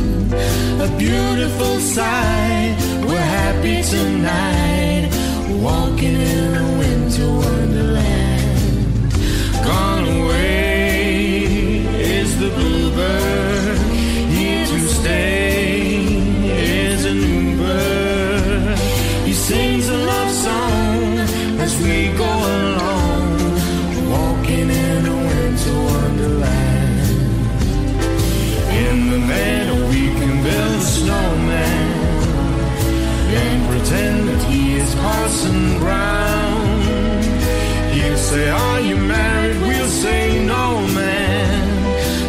a 0.81 0.89
beautiful 0.97 1.79
sight. 1.81 2.77
We're 3.07 3.19
happy 3.19 3.83
tonight, 3.83 5.11
walking 5.63 6.15
in 6.15 6.55
a 6.55 6.79
winter 6.79 7.27
wonderland. 7.29 7.56
Say, 38.37 38.49
Are 38.51 38.81
you 38.81 38.97
married? 38.97 39.59
We'll 39.69 39.95
say, 40.05 40.45
No, 40.53 40.65
man. 41.01 41.59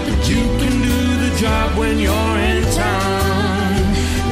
But 0.08 0.22
you 0.32 0.44
can 0.62 0.76
do 0.92 1.00
the 1.24 1.32
job 1.44 1.78
when 1.82 1.96
you're 2.06 2.38
in 2.52 2.60
town. 2.86 3.76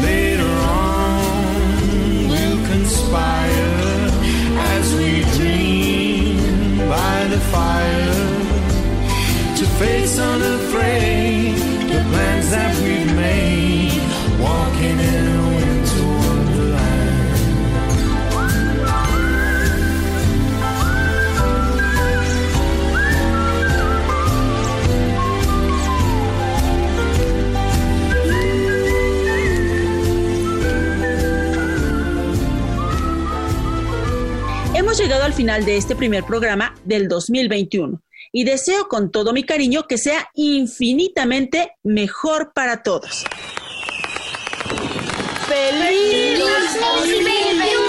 Later 0.09 0.51
on, 0.83 2.29
we'll 2.31 2.61
conspire 2.73 4.09
as 4.75 4.85
we 4.99 5.11
dream 5.37 6.37
by 6.95 7.17
the 7.33 7.41
fire 7.53 8.23
to 9.57 9.65
face 9.79 10.17
unafraid 10.19 10.54
Hemos 34.95 35.07
llegado 35.07 35.25
al 35.25 35.33
final 35.33 35.65
de 35.65 35.75
este 35.75 35.93
primer 35.93 36.23
programa 36.23 36.73
del 36.85 37.09
2021 37.09 38.01
y 38.31 38.45
deseo 38.45 38.87
con 38.87 39.11
todo 39.11 39.33
mi 39.33 39.43
cariño 39.43 39.87
que 39.89 39.97
sea 39.97 40.29
infinitamente 40.35 41.73
mejor 41.83 42.53
para 42.55 42.81
todos. 42.81 43.25
¡Feliz 45.49 46.39
2021! 46.79 47.84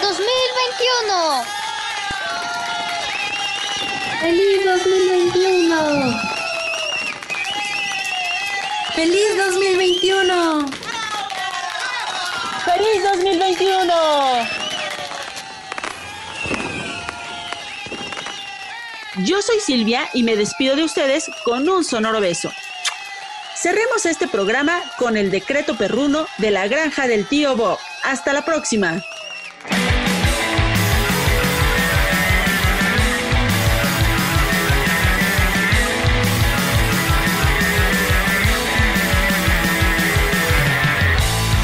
2021! 0.00 1.44
¡Feliz 4.20 4.64
2021! 4.64 6.20
¡Feliz 8.94 9.36
2021! 9.36 9.36
¡Feliz 9.36 9.36
2021! 9.36 10.66
¡Feliz 12.64 13.02
2021! 13.04 13.94
Yo 19.24 19.42
soy 19.42 19.60
Silvia 19.60 20.08
y 20.14 20.22
me 20.22 20.36
despido 20.36 20.76
de 20.76 20.84
ustedes 20.84 21.30
con 21.44 21.68
un 21.68 21.84
sonoro 21.84 22.20
beso. 22.20 22.50
Cerremos 23.62 24.06
este 24.06 24.26
programa 24.26 24.80
con 24.96 25.18
el 25.18 25.30
decreto 25.30 25.76
perruno 25.76 26.24
de 26.38 26.50
la 26.50 26.66
granja 26.66 27.06
del 27.06 27.26
tío 27.26 27.56
Bob. 27.56 27.78
Hasta 28.04 28.32
la 28.32 28.42
próxima. 28.42 29.02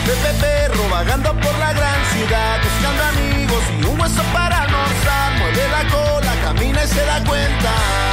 Pepe 0.05 0.35
Perro 0.39 0.89
vagando 0.91 1.31
por 1.41 1.59
la 1.59 1.73
gran 1.73 2.05
ciudad, 2.13 2.61
buscando 2.63 3.05
amigos 3.05 3.63
y 3.71 3.85
un 3.87 3.99
hueso 3.99 4.23
para 4.35 4.65
almorzar. 4.65 5.39
Mueve 5.39 5.69
la 5.71 5.89
cola, 5.89 6.35
camina 6.45 6.85
y 6.85 6.89
se 6.89 7.07
da 7.07 7.25
cuenta. 7.25 8.06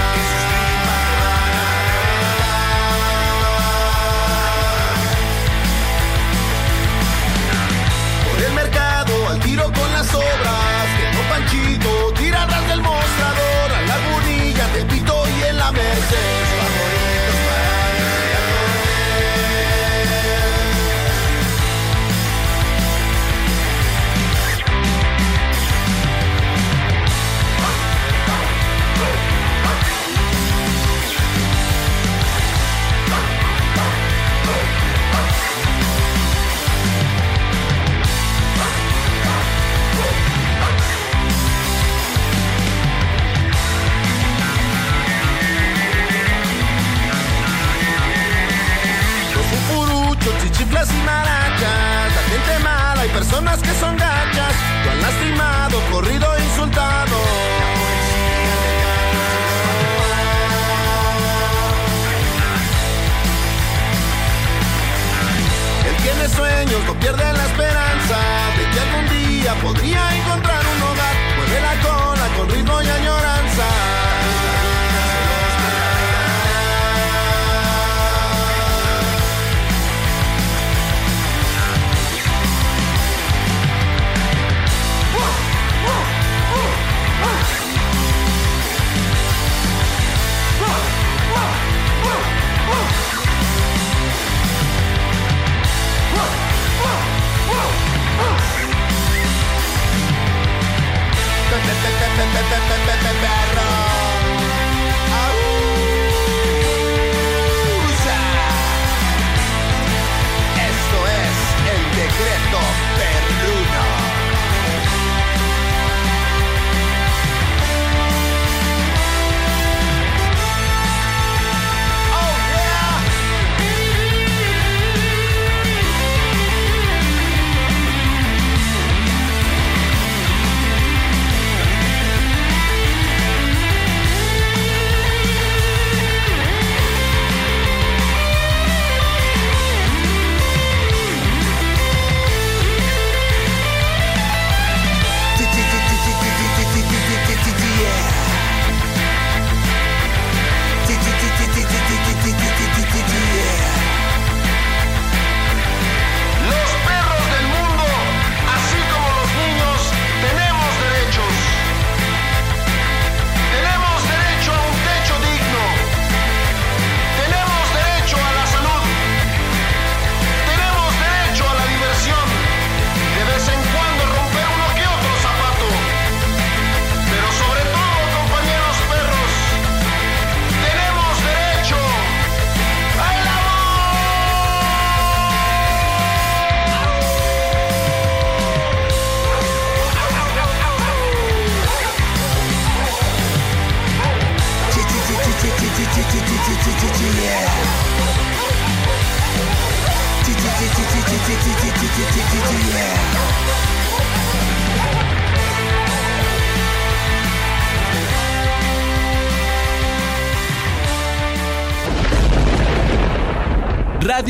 sobra. 10.14 10.63